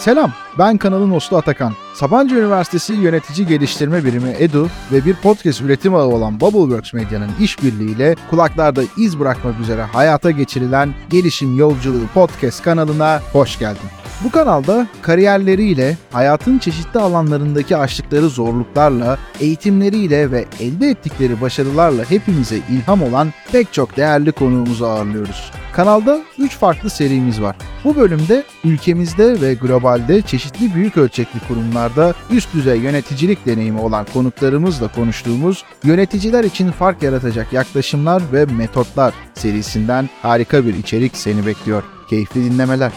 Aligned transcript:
Selam, 0.00 0.32
ben 0.58 0.78
kanalın 0.78 1.10
hostu 1.10 1.36
Atakan. 1.36 1.72
Sabancı 1.94 2.34
Üniversitesi 2.34 2.92
Yönetici 2.92 3.46
Geliştirme 3.46 4.04
Birimi 4.04 4.30
EDU 4.38 4.68
ve 4.92 5.04
bir 5.04 5.14
podcast 5.14 5.60
üretim 5.60 5.94
ağı 5.94 6.06
olan 6.06 6.40
Bubbleworks 6.40 6.92
Medya'nın 6.92 7.30
işbirliğiyle 7.40 8.16
kulaklarda 8.30 8.82
iz 8.96 9.20
bırakmak 9.20 9.60
üzere 9.60 9.82
hayata 9.82 10.30
geçirilen 10.30 10.94
Gelişim 11.10 11.58
Yolculuğu 11.58 12.06
podcast 12.14 12.62
kanalına 12.62 13.20
hoş 13.32 13.58
geldin. 13.58 13.99
Bu 14.24 14.30
kanalda 14.30 14.86
kariyerleriyle, 15.02 15.96
hayatın 16.12 16.58
çeşitli 16.58 17.00
alanlarındaki 17.00 17.76
aştıkları 17.76 18.28
zorluklarla, 18.28 19.18
eğitimleriyle 19.40 20.30
ve 20.30 20.44
elde 20.60 20.88
ettikleri 20.88 21.40
başarılarla 21.40 22.10
hepimize 22.10 22.56
ilham 22.56 23.02
olan 23.02 23.32
pek 23.52 23.72
çok 23.72 23.96
değerli 23.96 24.32
konuğumuzu 24.32 24.84
ağırlıyoruz. 24.86 25.50
Kanalda 25.72 26.20
3 26.38 26.56
farklı 26.56 26.90
serimiz 26.90 27.42
var. 27.42 27.56
Bu 27.84 27.96
bölümde 27.96 28.44
ülkemizde 28.64 29.40
ve 29.40 29.54
globalde 29.54 30.22
çeşitli 30.22 30.74
büyük 30.74 30.96
ölçekli 30.96 31.40
kurumlarda 31.48 32.14
üst 32.30 32.54
düzey 32.54 32.80
yöneticilik 32.80 33.46
deneyimi 33.46 33.80
olan 33.80 34.06
konuklarımızla 34.12 34.88
konuştuğumuz 34.88 35.64
yöneticiler 35.84 36.44
için 36.44 36.70
fark 36.70 37.02
yaratacak 37.02 37.52
yaklaşımlar 37.52 38.22
ve 38.32 38.44
metotlar 38.44 39.14
serisinden 39.34 40.08
harika 40.22 40.66
bir 40.66 40.74
içerik 40.74 41.16
seni 41.16 41.46
bekliyor. 41.46 41.82
Keyifli 42.10 42.44
dinlemeler. 42.44 42.92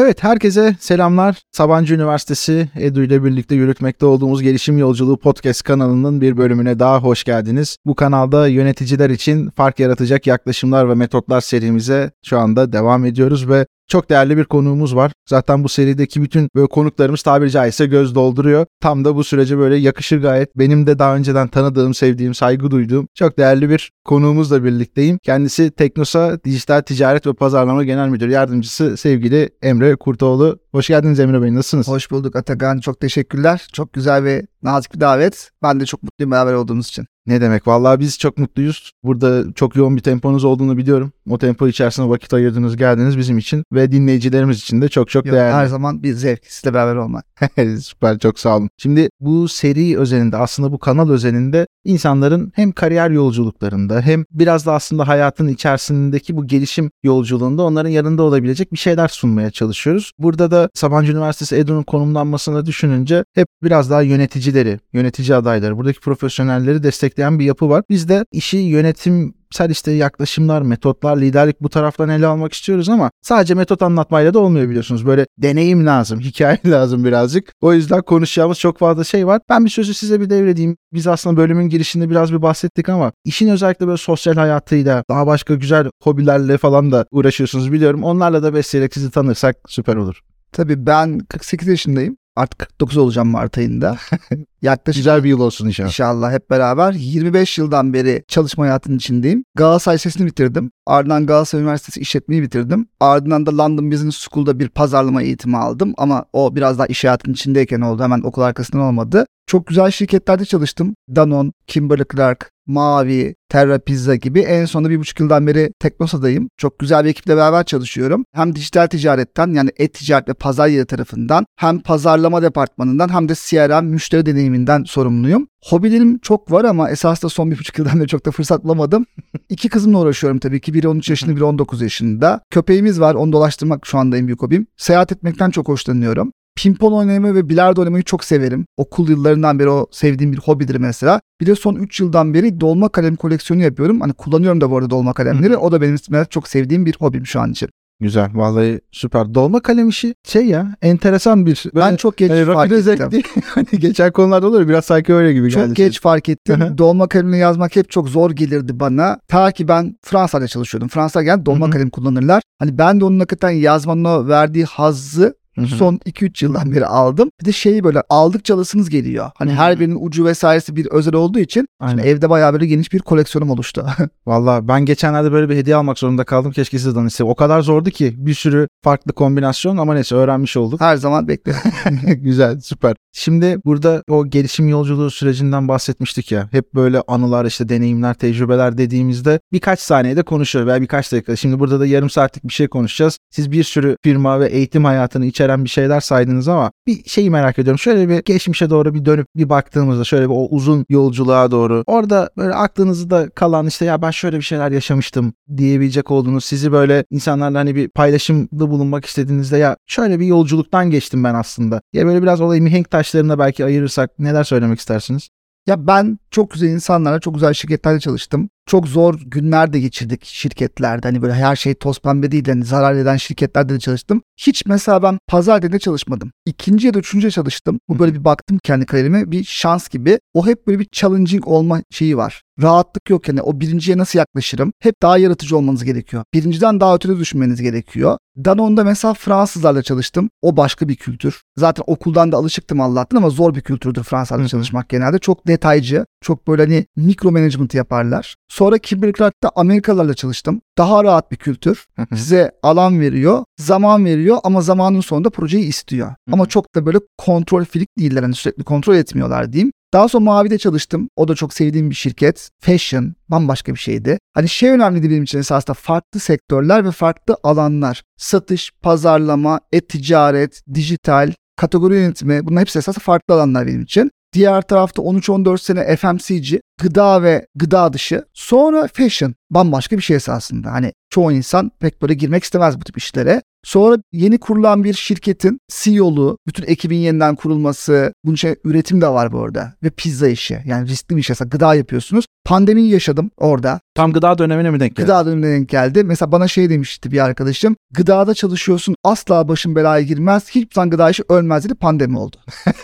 Evet 0.00 0.24
herkese 0.24 0.76
selamlar. 0.80 1.42
Sabancı 1.52 1.94
Üniversitesi 1.94 2.68
Edu 2.76 3.02
ile 3.02 3.24
birlikte 3.24 3.54
yürütmekte 3.54 4.06
olduğumuz 4.06 4.42
Gelişim 4.42 4.78
Yolculuğu 4.78 5.18
podcast 5.18 5.62
kanalının 5.62 6.20
bir 6.20 6.36
bölümüne 6.36 6.78
daha 6.78 7.02
hoş 7.02 7.24
geldiniz. 7.24 7.76
Bu 7.86 7.94
kanalda 7.94 8.48
yöneticiler 8.48 9.10
için 9.10 9.50
fark 9.50 9.80
yaratacak 9.80 10.26
yaklaşımlar 10.26 10.88
ve 10.88 10.94
metotlar 10.94 11.40
serimize 11.40 12.10
şu 12.24 12.38
anda 12.38 12.72
devam 12.72 13.04
ediyoruz 13.04 13.48
ve 13.48 13.66
çok 13.88 14.10
değerli 14.10 14.36
bir 14.36 14.44
konuğumuz 14.44 14.96
var. 14.96 15.12
Zaten 15.28 15.64
bu 15.64 15.68
serideki 15.68 16.22
bütün 16.22 16.48
böyle 16.54 16.66
konuklarımız 16.66 17.22
tabiri 17.22 17.50
caizse 17.50 17.86
göz 17.86 18.14
dolduruyor. 18.14 18.66
Tam 18.80 19.04
da 19.04 19.16
bu 19.16 19.24
sürece 19.24 19.58
böyle 19.58 19.76
yakışır 19.76 20.22
gayet. 20.22 20.56
Benim 20.56 20.86
de 20.86 20.98
daha 20.98 21.16
önceden 21.16 21.48
tanıdığım, 21.48 21.94
sevdiğim, 21.94 22.34
saygı 22.34 22.70
duyduğum 22.70 23.08
çok 23.14 23.38
değerli 23.38 23.70
bir 23.70 23.90
konuğumuzla 24.04 24.64
birlikteyim. 24.64 25.18
Kendisi 25.22 25.70
Teknosa 25.70 26.44
Dijital 26.44 26.80
Ticaret 26.80 27.26
ve 27.26 27.32
Pazarlama 27.32 27.84
Genel 27.84 28.08
Müdür 28.08 28.28
Yardımcısı 28.28 28.96
sevgili 28.96 29.50
Emre 29.62 29.96
Kurtoğlu. 29.96 30.58
Hoş 30.72 30.88
geldiniz 30.88 31.20
Emre 31.20 31.42
Bey. 31.42 31.54
Nasılsınız? 31.54 31.88
Hoş 31.88 32.10
bulduk 32.10 32.36
Atakan. 32.36 32.78
Çok 32.78 33.00
teşekkürler. 33.00 33.66
Çok 33.72 33.92
güzel 33.92 34.24
ve 34.24 34.46
nazik 34.62 34.94
bir 34.94 35.00
davet. 35.00 35.50
Ben 35.62 35.80
de 35.80 35.86
çok 35.86 36.02
mutluyum 36.02 36.30
beraber 36.30 36.52
olduğumuz 36.52 36.88
için. 36.88 37.06
Ne 37.28 37.40
demek? 37.40 37.66
Vallahi 37.66 38.00
biz 38.00 38.18
çok 38.18 38.38
mutluyuz. 38.38 38.92
Burada 39.02 39.44
çok 39.54 39.76
yoğun 39.76 39.96
bir 39.96 40.02
temponuz 40.02 40.44
olduğunu 40.44 40.76
biliyorum. 40.76 41.12
O 41.30 41.38
tempo 41.38 41.68
içerisinde 41.68 42.08
vakit 42.08 42.34
ayırdınız, 42.34 42.76
geldiniz 42.76 43.18
bizim 43.18 43.38
için 43.38 43.64
ve 43.72 43.92
dinleyicilerimiz 43.92 44.58
için 44.58 44.82
de 44.82 44.88
çok 44.88 45.08
çok 45.08 45.26
Yok, 45.26 45.34
değerli. 45.34 45.54
Her 45.54 45.66
zaman 45.66 46.02
bir 46.02 46.12
zevk 46.12 46.40
sizle 46.46 46.74
beraber 46.74 46.96
olmak. 46.96 47.24
Süper 47.80 48.18
çok 48.18 48.38
sağ 48.38 48.56
olun. 48.56 48.70
Şimdi 48.76 49.08
bu 49.20 49.48
seri 49.48 49.98
özelinde 49.98 50.36
aslında 50.36 50.72
bu 50.72 50.78
kanal 50.78 51.10
özelinde 51.10 51.66
insanların 51.88 52.52
hem 52.54 52.72
kariyer 52.72 53.10
yolculuklarında 53.10 54.00
hem 54.00 54.24
biraz 54.30 54.66
da 54.66 54.72
aslında 54.72 55.08
hayatın 55.08 55.48
içerisindeki 55.48 56.36
bu 56.36 56.46
gelişim 56.46 56.90
yolculuğunda 57.02 57.62
onların 57.62 57.90
yanında 57.90 58.22
olabilecek 58.22 58.72
bir 58.72 58.78
şeyler 58.78 59.08
sunmaya 59.08 59.50
çalışıyoruz. 59.50 60.12
Burada 60.18 60.50
da 60.50 60.70
Sabancı 60.74 61.12
Üniversitesi 61.12 61.56
EDU'nun 61.56 61.82
konumlanmasını 61.82 62.66
düşününce 62.66 63.24
hep 63.34 63.48
biraz 63.62 63.90
daha 63.90 64.02
yöneticileri, 64.02 64.78
yönetici 64.92 65.36
adayları, 65.36 65.76
buradaki 65.76 66.00
profesyonelleri 66.00 66.82
destekleyen 66.82 67.38
bir 67.38 67.44
yapı 67.44 67.68
var. 67.68 67.82
Biz 67.90 68.08
de 68.08 68.24
işi 68.32 68.56
yönetim 68.56 69.34
bilimsel 69.52 69.70
işte 69.70 69.92
yaklaşımlar, 69.92 70.62
metotlar, 70.62 71.20
liderlik 71.20 71.60
bu 71.60 71.68
taraftan 71.68 72.08
ele 72.08 72.26
almak 72.26 72.52
istiyoruz 72.52 72.88
ama 72.88 73.10
sadece 73.22 73.54
metot 73.54 73.82
anlatmayla 73.82 74.34
da 74.34 74.38
olmuyor 74.38 74.68
biliyorsunuz. 74.68 75.06
Böyle 75.06 75.26
deneyim 75.38 75.86
lazım, 75.86 76.20
hikaye 76.28 76.58
lazım 76.66 77.04
birazcık. 77.04 77.52
O 77.60 77.72
yüzden 77.72 78.02
konuşacağımız 78.02 78.58
çok 78.58 78.78
fazla 78.78 79.04
şey 79.04 79.26
var. 79.26 79.40
Ben 79.48 79.64
bir 79.64 79.70
sözü 79.70 79.94
size 79.94 80.20
bir 80.20 80.30
devredeyim. 80.30 80.76
Biz 80.92 81.06
aslında 81.06 81.36
bölümün 81.36 81.68
girişinde 81.68 82.10
biraz 82.10 82.32
bir 82.32 82.42
bahsettik 82.42 82.88
ama 82.88 83.12
işin 83.24 83.48
özellikle 83.48 83.86
böyle 83.86 83.96
sosyal 83.96 84.34
hayatıyla, 84.34 85.04
daha 85.10 85.26
başka 85.26 85.54
güzel 85.54 85.90
hobilerle 86.02 86.58
falan 86.58 86.92
da 86.92 87.06
uğraşıyorsunuz 87.10 87.72
biliyorum. 87.72 88.04
Onlarla 88.04 88.42
da 88.42 88.54
besleyerek 88.54 88.94
sizi 88.94 89.10
tanırsak 89.10 89.56
süper 89.68 89.96
olur. 89.96 90.20
Tabii 90.52 90.86
ben 90.86 91.18
48 91.18 91.68
yaşındayım. 91.68 92.16
Artık 92.38 92.58
49 92.58 92.96
olacağım 92.96 93.28
Mart 93.28 93.58
ayında. 93.58 93.96
Yaklaşık 94.62 94.98
güzel 94.98 95.24
bir 95.24 95.28
yıl 95.28 95.40
olsun 95.40 95.66
inşallah. 95.66 95.88
İnşallah 95.88 96.32
hep 96.32 96.50
beraber. 96.50 96.92
25 96.92 97.58
yıldan 97.58 97.92
beri 97.92 98.24
çalışma 98.28 98.64
hayatının 98.64 98.96
içindeyim. 98.96 99.44
Galatasaray 99.54 99.96
Lisesi'ni 99.96 100.26
bitirdim. 100.26 100.70
Ardından 100.86 101.26
Galatasaray 101.26 101.62
Üniversitesi 101.62 102.00
işletmeyi 102.00 102.42
bitirdim. 102.42 102.88
Ardından 103.00 103.46
da 103.46 103.58
London 103.58 103.92
Business 103.92 104.16
School'da 104.16 104.58
bir 104.58 104.68
pazarlama 104.68 105.22
eğitimi 105.22 105.56
aldım. 105.56 105.94
Ama 105.96 106.24
o 106.32 106.56
biraz 106.56 106.78
daha 106.78 106.86
iş 106.86 107.04
hayatının 107.04 107.34
içindeyken 107.34 107.80
oldu. 107.80 108.02
Hemen 108.02 108.20
okul 108.20 108.42
arkasından 108.42 108.86
olmadı. 108.86 109.26
Çok 109.46 109.66
güzel 109.66 109.90
şirketlerde 109.90 110.44
çalıştım. 110.44 110.94
Danone, 111.16 111.52
Kimberly 111.66 112.04
Clark, 112.12 112.50
Mavi, 112.68 113.34
Terra 113.48 113.78
Pizza 113.78 114.14
gibi. 114.14 114.40
En 114.40 114.64
sonunda 114.64 114.90
bir 114.90 114.98
buçuk 114.98 115.20
yıldan 115.20 115.46
beri 115.46 115.72
Teknosa'dayım. 115.80 116.48
Çok 116.56 116.78
güzel 116.78 117.04
bir 117.04 117.10
ekiple 117.10 117.36
beraber 117.36 117.64
çalışıyorum. 117.64 118.24
Hem 118.34 118.54
dijital 118.54 118.86
ticaretten 118.86 119.54
yani 119.54 119.70
et-ticaret 119.76 120.28
ve 120.28 120.34
pazar 120.34 120.68
yeri 120.68 120.86
tarafından 120.86 121.46
hem 121.56 121.80
pazarlama 121.80 122.42
departmanından 122.42 123.14
hem 123.14 123.28
de 123.28 123.34
CRM 123.34 123.84
müşteri 123.84 124.26
deneyiminden 124.26 124.84
sorumluyum. 124.84 125.48
Hobilerim 125.64 126.18
çok 126.18 126.52
var 126.52 126.64
ama 126.64 126.90
esas 126.90 127.22
da 127.22 127.28
son 127.28 127.50
bir 127.50 127.58
buçuk 127.58 127.78
yıldan 127.78 128.00
beri 128.00 128.08
çok 128.08 128.26
da 128.26 128.30
fırsat 128.30 128.64
bulamadım. 128.64 129.06
İki 129.48 129.68
kızımla 129.68 129.98
uğraşıyorum 129.98 130.38
tabii 130.38 130.60
ki. 130.60 130.74
Biri 130.74 130.88
13 130.88 131.10
yaşında, 131.10 131.36
biri 131.36 131.44
19 131.44 131.82
yaşında. 131.82 132.40
Köpeğimiz 132.50 133.00
var. 133.00 133.14
Onu 133.14 133.32
dolaştırmak 133.32 133.86
şu 133.86 133.98
anda 133.98 134.16
en 134.16 134.26
büyük 134.26 134.42
hobim. 134.42 134.66
Seyahat 134.76 135.12
etmekten 135.12 135.50
çok 135.50 135.68
hoşlanıyorum. 135.68 136.32
Pimpon 136.58 136.92
oynamayı 136.92 137.34
ve 137.34 137.48
bilardo 137.48 137.80
oynamayı 137.80 138.04
çok 138.04 138.24
severim. 138.24 138.66
Okul 138.76 139.08
yıllarından 139.08 139.58
beri 139.58 139.68
o 139.68 139.86
sevdiğim 139.90 140.32
bir 140.32 140.38
hobidir 140.38 140.76
mesela. 140.76 141.20
Bir 141.40 141.46
de 141.46 141.54
son 141.54 141.74
3 141.74 142.00
yıldan 142.00 142.34
beri 142.34 142.60
dolma 142.60 142.88
kalem 142.88 143.16
koleksiyonu 143.16 143.62
yapıyorum. 143.62 144.00
Hani 144.00 144.12
kullanıyorum 144.12 144.60
da 144.60 144.70
bu 144.70 144.76
arada 144.76 144.90
dolma 144.90 145.12
kalemleri. 145.12 145.56
O 145.56 145.72
da 145.72 145.80
benim 145.80 146.24
çok 146.30 146.48
sevdiğim 146.48 146.86
bir 146.86 146.96
hobim 146.98 147.26
şu 147.26 147.40
an 147.40 147.52
için. 147.52 147.68
Güzel. 148.00 148.30
Vallahi 148.34 148.80
süper. 148.92 149.34
Dolma 149.34 149.60
kalem 149.60 149.88
işi 149.88 150.14
şey 150.24 150.46
ya 150.46 150.76
enteresan 150.82 151.46
bir. 151.46 151.64
Ben 151.74 151.96
çok 151.96 152.16
geç 152.16 152.30
hani 152.30 152.44
fark 152.44 152.72
ettim. 152.72 153.22
hani 153.44 153.66
geçen 153.78 154.12
konularda 154.12 154.46
olur 154.46 154.68
biraz 154.68 154.84
sanki 154.84 155.14
öyle 155.14 155.32
gibi 155.32 155.50
çok 155.50 155.62
geldi. 155.62 155.68
Çok 155.68 155.76
geç 155.76 156.00
fark 156.00 156.28
ettim. 156.28 156.78
dolma 156.78 157.08
kalemle 157.08 157.36
yazmak 157.36 157.76
hep 157.76 157.90
çok 157.90 158.08
zor 158.08 158.30
gelirdi 158.30 158.80
bana. 158.80 159.18
Ta 159.28 159.52
ki 159.52 159.68
ben 159.68 159.96
Fransa'da 160.02 160.48
çalışıyordum. 160.48 160.88
Fransa 160.88 161.22
gel 161.22 161.46
dolma 161.46 161.70
kalem 161.70 161.90
kullanırlar. 161.90 162.42
Hani 162.58 162.78
ben 162.78 163.00
de 163.00 163.04
onun 163.04 163.18
hakikaten 163.18 163.50
yazmanın 163.50 164.04
o 164.04 164.28
verdiği 164.28 164.64
hazzı 164.64 165.34
Son 165.66 165.96
2-3 165.96 166.44
yıldan 166.44 166.72
beri 166.72 166.86
aldım. 166.86 167.30
Bir 167.40 167.46
de 167.46 167.52
şeyi 167.52 167.84
böyle 167.84 168.02
aldıkça 168.08 168.54
alasınız 168.54 168.90
geliyor. 168.90 169.30
Hani 169.38 169.52
her 169.52 169.80
birinin 169.80 169.98
ucu 170.00 170.24
vesairesi 170.24 170.76
bir 170.76 170.86
özel 170.86 171.14
olduğu 171.14 171.38
için 171.38 171.68
Aynen. 171.80 172.02
evde 172.02 172.30
bayağı 172.30 172.52
böyle 172.52 172.66
geniş 172.66 172.92
bir 172.92 172.98
koleksiyonum 172.98 173.50
oluştu. 173.50 173.86
Valla 174.26 174.68
ben 174.68 174.84
geçenlerde 174.84 175.32
böyle 175.32 175.48
bir 175.48 175.56
hediye 175.56 175.76
almak 175.76 175.98
zorunda 175.98 176.24
kaldım. 176.24 176.52
Keşke 176.52 176.78
siz 176.78 176.96
danışsa. 176.96 177.24
O 177.24 177.34
kadar 177.34 177.60
zordu 177.60 177.90
ki 177.90 178.14
bir 178.16 178.34
sürü 178.34 178.68
farklı 178.84 179.12
kombinasyon 179.12 179.76
ama 179.76 179.94
neyse 179.94 180.14
öğrenmiş 180.14 180.56
olduk. 180.56 180.80
Her 180.80 180.96
zaman 180.96 181.28
bekliyorum. 181.28 181.70
Güzel 182.22 182.60
süper. 182.60 182.96
Şimdi 183.12 183.56
burada 183.64 184.02
o 184.08 184.26
gelişim 184.26 184.68
yolculuğu 184.68 185.10
sürecinden 185.10 185.68
bahsetmiştik 185.68 186.32
ya. 186.32 186.48
Hep 186.50 186.74
böyle 186.74 187.00
anılar 187.00 187.44
işte 187.44 187.68
deneyimler, 187.68 188.14
tecrübeler 188.14 188.78
dediğimizde 188.78 189.40
birkaç 189.52 189.80
saniyede 189.80 190.22
konuşuyoruz 190.22 190.68
veya 190.68 190.82
birkaç 190.82 191.12
dakika. 191.12 191.36
Şimdi 191.36 191.58
burada 191.58 191.80
da 191.80 191.86
yarım 191.86 192.10
saatlik 192.10 192.44
bir 192.44 192.52
şey 192.52 192.68
konuşacağız. 192.68 193.18
Siz 193.30 193.52
bir 193.52 193.64
sürü 193.64 193.96
firma 194.04 194.40
ve 194.40 194.48
eğitim 194.48 194.84
hayatını 194.84 195.26
içeren 195.26 195.47
bir 195.64 195.68
şeyler 195.68 196.00
saydınız 196.00 196.48
ama 196.48 196.72
bir 196.86 197.04
şeyi 197.04 197.30
merak 197.30 197.58
ediyorum. 197.58 197.78
Şöyle 197.78 198.08
bir 198.08 198.18
geçmişe 198.24 198.70
doğru 198.70 198.94
bir 198.94 199.04
dönüp 199.04 199.26
bir 199.36 199.48
baktığımızda 199.48 200.04
şöyle 200.04 200.24
bir 200.24 200.34
o 200.34 200.48
uzun 200.50 200.86
yolculuğa 200.88 201.50
doğru 201.50 201.82
orada 201.86 202.30
böyle 202.36 202.54
aklınızda 202.54 203.28
kalan 203.30 203.66
işte 203.66 203.84
ya 203.84 204.02
ben 204.02 204.10
şöyle 204.10 204.36
bir 204.36 204.42
şeyler 204.42 204.70
yaşamıştım 204.70 205.32
diyebilecek 205.56 206.10
olduğunuz 206.10 206.44
sizi 206.44 206.72
böyle 206.72 207.04
insanlarla 207.10 207.58
hani 207.58 207.74
bir 207.74 207.88
paylaşımda 207.88 208.70
bulunmak 208.70 209.04
istediğinizde 209.04 209.58
ya 209.58 209.76
şöyle 209.86 210.20
bir 210.20 210.26
yolculuktan 210.26 210.90
geçtim 210.90 211.24
ben 211.24 211.34
aslında. 211.34 211.80
Ya 211.92 212.06
böyle 212.06 212.22
biraz 212.22 212.40
olayı 212.40 212.62
mihenk 212.62 212.90
taşlarına 212.90 213.38
belki 213.38 213.64
ayırırsak 213.64 214.18
neler 214.18 214.44
söylemek 214.44 214.78
istersiniz? 214.78 215.28
Ya 215.66 215.86
ben 215.86 216.18
çok 216.30 216.50
güzel 216.50 216.68
insanlarla 216.68 217.20
çok 217.20 217.34
güzel 217.34 217.54
şirketlerde 217.54 218.00
çalıştım 218.00 218.50
çok 218.68 218.88
zor 218.88 219.20
günler 219.26 219.72
de 219.72 219.80
geçirdik 219.80 220.24
şirketlerde. 220.24 221.08
Hani 221.08 221.22
böyle 221.22 221.34
her 221.34 221.56
şey 221.56 221.74
toz 221.74 222.00
pembe 222.00 222.30
değil. 222.30 222.46
Hani 222.46 222.64
zarar 222.64 222.94
eden 222.94 223.16
şirketlerde 223.16 223.74
de 223.74 223.78
çalıştım. 223.78 224.22
Hiç 224.36 224.66
mesela 224.66 225.02
ben 225.02 225.18
pazar 225.26 225.62
yerinde 225.62 225.78
çalışmadım. 225.78 226.32
İkinci 226.46 226.86
ya 226.86 226.94
da 226.94 226.98
üçüncü 226.98 227.30
çalıştım. 227.30 227.80
Bu 227.88 227.98
böyle 227.98 228.14
bir 228.14 228.24
baktım 228.24 228.58
kendi 228.62 228.86
kariyerime 228.86 229.30
bir 229.30 229.44
şans 229.44 229.88
gibi. 229.88 230.18
O 230.34 230.46
hep 230.46 230.66
böyle 230.66 230.78
bir 230.78 230.88
challenging 230.92 231.48
olma 231.48 231.82
şeyi 231.90 232.16
var. 232.16 232.42
Rahatlık 232.62 233.10
yok 233.10 233.28
yani 233.28 233.42
o 233.42 233.60
birinciye 233.60 233.98
nasıl 233.98 234.18
yaklaşırım? 234.18 234.72
Hep 234.80 234.94
daha 235.02 235.18
yaratıcı 235.18 235.56
olmanız 235.56 235.84
gerekiyor. 235.84 236.24
Birinciden 236.34 236.80
daha 236.80 236.94
ötede 236.94 237.18
düşünmeniz 237.18 237.62
gerekiyor. 237.62 238.18
Danone'da 238.44 238.84
mesela 238.84 239.14
Fransızlarla 239.14 239.82
çalıştım. 239.82 240.30
O 240.42 240.56
başka 240.56 240.88
bir 240.88 240.96
kültür. 240.96 241.42
Zaten 241.56 241.84
okuldan 241.86 242.32
da 242.32 242.36
alışıktım 242.36 242.80
Allah'tan 242.80 243.16
ama 243.16 243.30
zor 243.30 243.54
bir 243.54 243.60
kültürdür 243.60 244.02
Fransızlarla 244.02 244.48
çalışmak 244.48 244.88
genelde. 244.88 245.18
Çok 245.18 245.46
detaycı, 245.46 246.06
çok 246.20 246.48
böyle 246.48 246.62
hani 246.62 246.86
mikro 246.96 247.32
management 247.32 247.74
yaparlar. 247.74 248.34
Sonra 248.48 248.78
Kimberly 248.78 249.12
Clark'ta 249.12 249.50
Amerikalılarla 249.54 250.14
çalıştım. 250.14 250.60
Daha 250.78 251.04
rahat 251.04 251.32
bir 251.32 251.36
kültür. 251.36 251.86
Size 252.14 252.52
alan 252.62 253.00
veriyor, 253.00 253.44
zaman 253.58 254.04
veriyor 254.04 254.38
ama 254.44 254.60
zamanın 254.60 255.00
sonunda 255.00 255.30
projeyi 255.30 255.64
istiyor. 255.64 256.14
Ama 256.32 256.46
çok 256.46 256.74
da 256.74 256.86
böyle 256.86 256.98
kontrol 257.18 257.64
filik 257.64 257.88
değiller. 257.98 258.22
Hani 258.22 258.34
sürekli 258.34 258.64
kontrol 258.64 258.94
etmiyorlar 258.94 259.52
diyeyim. 259.52 259.72
Daha 259.92 260.08
sonra 260.08 260.24
Mavi'de 260.24 260.58
çalıştım. 260.58 261.08
O 261.16 261.28
da 261.28 261.34
çok 261.34 261.54
sevdiğim 261.54 261.90
bir 261.90 261.94
şirket. 261.94 262.50
Fashion 262.60 263.14
bambaşka 263.28 263.74
bir 263.74 263.78
şeydi. 263.78 264.18
Hani 264.34 264.48
şey 264.48 264.70
önemliydi 264.70 265.10
benim 265.10 265.22
için 265.22 265.38
esasında 265.38 265.74
farklı 265.74 266.20
sektörler 266.20 266.84
ve 266.84 266.90
farklı 266.90 267.36
alanlar. 267.42 268.02
Satış, 268.16 268.72
pazarlama, 268.82 269.60
e-ticaret, 269.72 270.62
dijital, 270.74 271.32
kategori 271.56 271.94
yönetimi 271.94 272.46
bunların 272.46 272.60
hepsi 272.60 272.78
esasında 272.78 273.04
farklı 273.04 273.34
alanlar 273.34 273.66
benim 273.66 273.82
için. 273.82 274.10
Diğer 274.32 274.62
tarafta 274.62 275.02
13-14 275.02 275.58
sene 275.58 275.96
FMCG, 275.96 276.60
gıda 276.80 277.22
ve 277.22 277.46
gıda 277.54 277.92
dışı. 277.92 278.24
Sonra 278.34 278.88
fashion 278.92 279.34
bambaşka 279.50 279.96
bir 279.96 280.02
şey 280.02 280.16
esasında. 280.16 280.72
Hani 280.72 280.92
çoğu 281.10 281.32
insan 281.32 281.70
pek 281.80 282.02
böyle 282.02 282.14
girmek 282.14 282.44
istemez 282.44 282.80
bu 282.80 282.84
tip 282.84 282.98
işlere. 282.98 283.42
Sonra 283.64 283.96
yeni 284.12 284.38
kurulan 284.38 284.84
bir 284.84 284.94
şirketin 284.94 285.60
CEO'lu, 285.68 286.38
bütün 286.46 286.64
ekibin 286.66 286.96
yeniden 286.96 287.34
kurulması, 287.34 288.12
bunun 288.24 288.36
şey 288.36 288.54
üretim 288.64 289.00
de 289.00 289.08
var 289.08 289.32
bu 289.32 289.42
arada 289.42 289.74
ve 289.82 289.90
pizza 289.90 290.28
işi. 290.28 290.62
Yani 290.64 290.88
riskli 290.88 291.16
bir 291.16 291.22
şey. 291.22 291.34
Mesela 291.34 291.48
gıda 291.48 291.74
yapıyorsunuz. 291.74 292.24
Pandemiyi 292.44 292.90
yaşadım 292.90 293.30
orada. 293.36 293.80
Tam 293.94 294.12
gıda 294.12 294.38
dönemine 294.38 294.70
mi 294.70 294.80
denk 294.80 294.96
geldi? 294.96 295.06
Gıda 295.06 295.26
dönemine 295.26 295.50
denk 295.50 295.68
geldi. 295.68 296.04
Mesela 296.04 296.32
bana 296.32 296.48
şey 296.48 296.70
demişti 296.70 297.10
bir 297.10 297.24
arkadaşım. 297.24 297.76
Gıdada 297.94 298.34
çalışıyorsun 298.34 298.94
asla 299.04 299.48
başın 299.48 299.76
belaya 299.76 300.02
girmez. 300.02 300.50
Hiçbir 300.50 300.74
zaman 300.74 300.90
gıda 300.90 301.10
işi 301.10 301.22
ölmez 301.28 301.64
dedi. 301.64 301.74
Pandemi 301.74 302.18
oldu. 302.18 302.36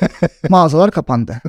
Mağazalar 0.49 0.91
kapandı. 0.91 1.41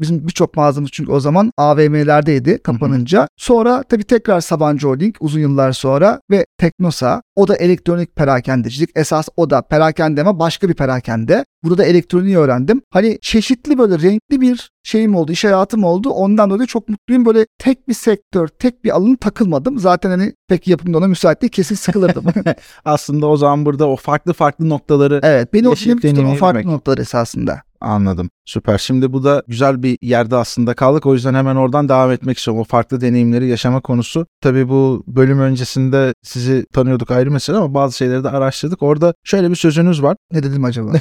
Bizim 0.00 0.26
birçok 0.26 0.56
mağazamız 0.56 0.90
çünkü 0.92 1.12
o 1.12 1.20
zaman 1.20 1.52
AVM'lerdeydi 1.56 2.58
kapanınca. 2.62 3.28
Sonra 3.36 3.82
tabii 3.82 4.04
tekrar 4.04 4.40
Sabancı 4.40 4.86
Holding 4.86 5.16
uzun 5.20 5.40
yıllar 5.40 5.72
sonra 5.72 6.20
ve 6.30 6.46
Teknosa. 6.58 7.22
O 7.36 7.48
da 7.48 7.56
elektronik 7.56 8.16
perakendecilik. 8.16 8.90
Esas 8.94 9.28
o 9.36 9.50
da 9.50 9.62
perakende 9.62 10.20
ama 10.20 10.38
başka 10.38 10.68
bir 10.68 10.74
perakende. 10.74 11.44
Burada 11.64 11.78
da 11.78 11.84
elektroniği 11.84 12.38
öğrendim. 12.38 12.82
Hani 12.90 13.18
çeşitli 13.22 13.78
böyle 13.78 13.98
renkli 14.02 14.40
bir 14.40 14.70
şeyim 14.82 15.14
oldu, 15.14 15.32
iş 15.32 15.44
hayatım 15.44 15.84
oldu. 15.84 16.10
Ondan 16.10 16.50
dolayı 16.50 16.66
çok 16.66 16.88
mutluyum. 16.88 17.26
Böyle 17.26 17.46
tek 17.58 17.88
bir 17.88 17.94
sektör, 17.94 18.48
tek 18.48 18.84
bir 18.84 18.96
alanı 18.96 19.16
takılmadım. 19.16 19.78
Zaten 19.78 20.10
hani 20.10 20.32
pek 20.48 20.68
yapımda 20.68 20.98
ona 20.98 21.06
müsait 21.06 21.42
değil. 21.42 21.50
Kesin 21.50 21.74
sıkılırdım. 21.74 22.24
Aslında 22.84 23.26
o 23.26 23.36
zaman 23.36 23.64
burada 23.64 23.88
o 23.88 23.96
farklı 23.96 24.32
farklı 24.32 24.68
noktaları 24.68 25.20
evet. 25.22 25.52
Beni 25.54 25.68
o 25.68 25.74
film 25.74 26.00
tutan 26.00 26.24
o 26.24 26.34
farklı 26.34 26.70
noktalar 26.70 26.98
esasında. 26.98 27.62
Anladım. 27.80 28.30
Süper. 28.44 28.78
Şimdi 28.78 29.12
bu 29.12 29.24
da 29.24 29.42
güzel 29.48 29.82
bir 29.82 29.98
yerde 30.02 30.36
aslında 30.36 30.74
kaldık. 30.74 31.06
O 31.06 31.14
yüzden 31.14 31.34
hemen 31.34 31.56
oradan 31.56 31.88
devam 31.88 32.10
etmek 32.10 32.38
istiyorum. 32.38 32.60
O 32.60 32.64
farklı 32.64 33.00
deneyimleri 33.00 33.48
yaşama 33.48 33.80
konusu. 33.80 34.26
Tabii 34.40 34.68
bu 34.68 35.04
bölüm 35.06 35.40
öncesinde 35.40 36.14
sizi 36.22 36.66
tanıyorduk 36.72 37.10
ayrı 37.10 37.30
mesele 37.30 37.56
ama 37.56 37.74
bazı 37.74 37.96
şeyleri 37.96 38.24
de 38.24 38.28
araştırdık. 38.30 38.82
Orada 38.82 39.14
şöyle 39.24 39.50
bir 39.50 39.56
sözünüz 39.56 40.02
var. 40.02 40.16
Ne 40.32 40.42
dedim 40.42 40.64
acaba? 40.64 40.92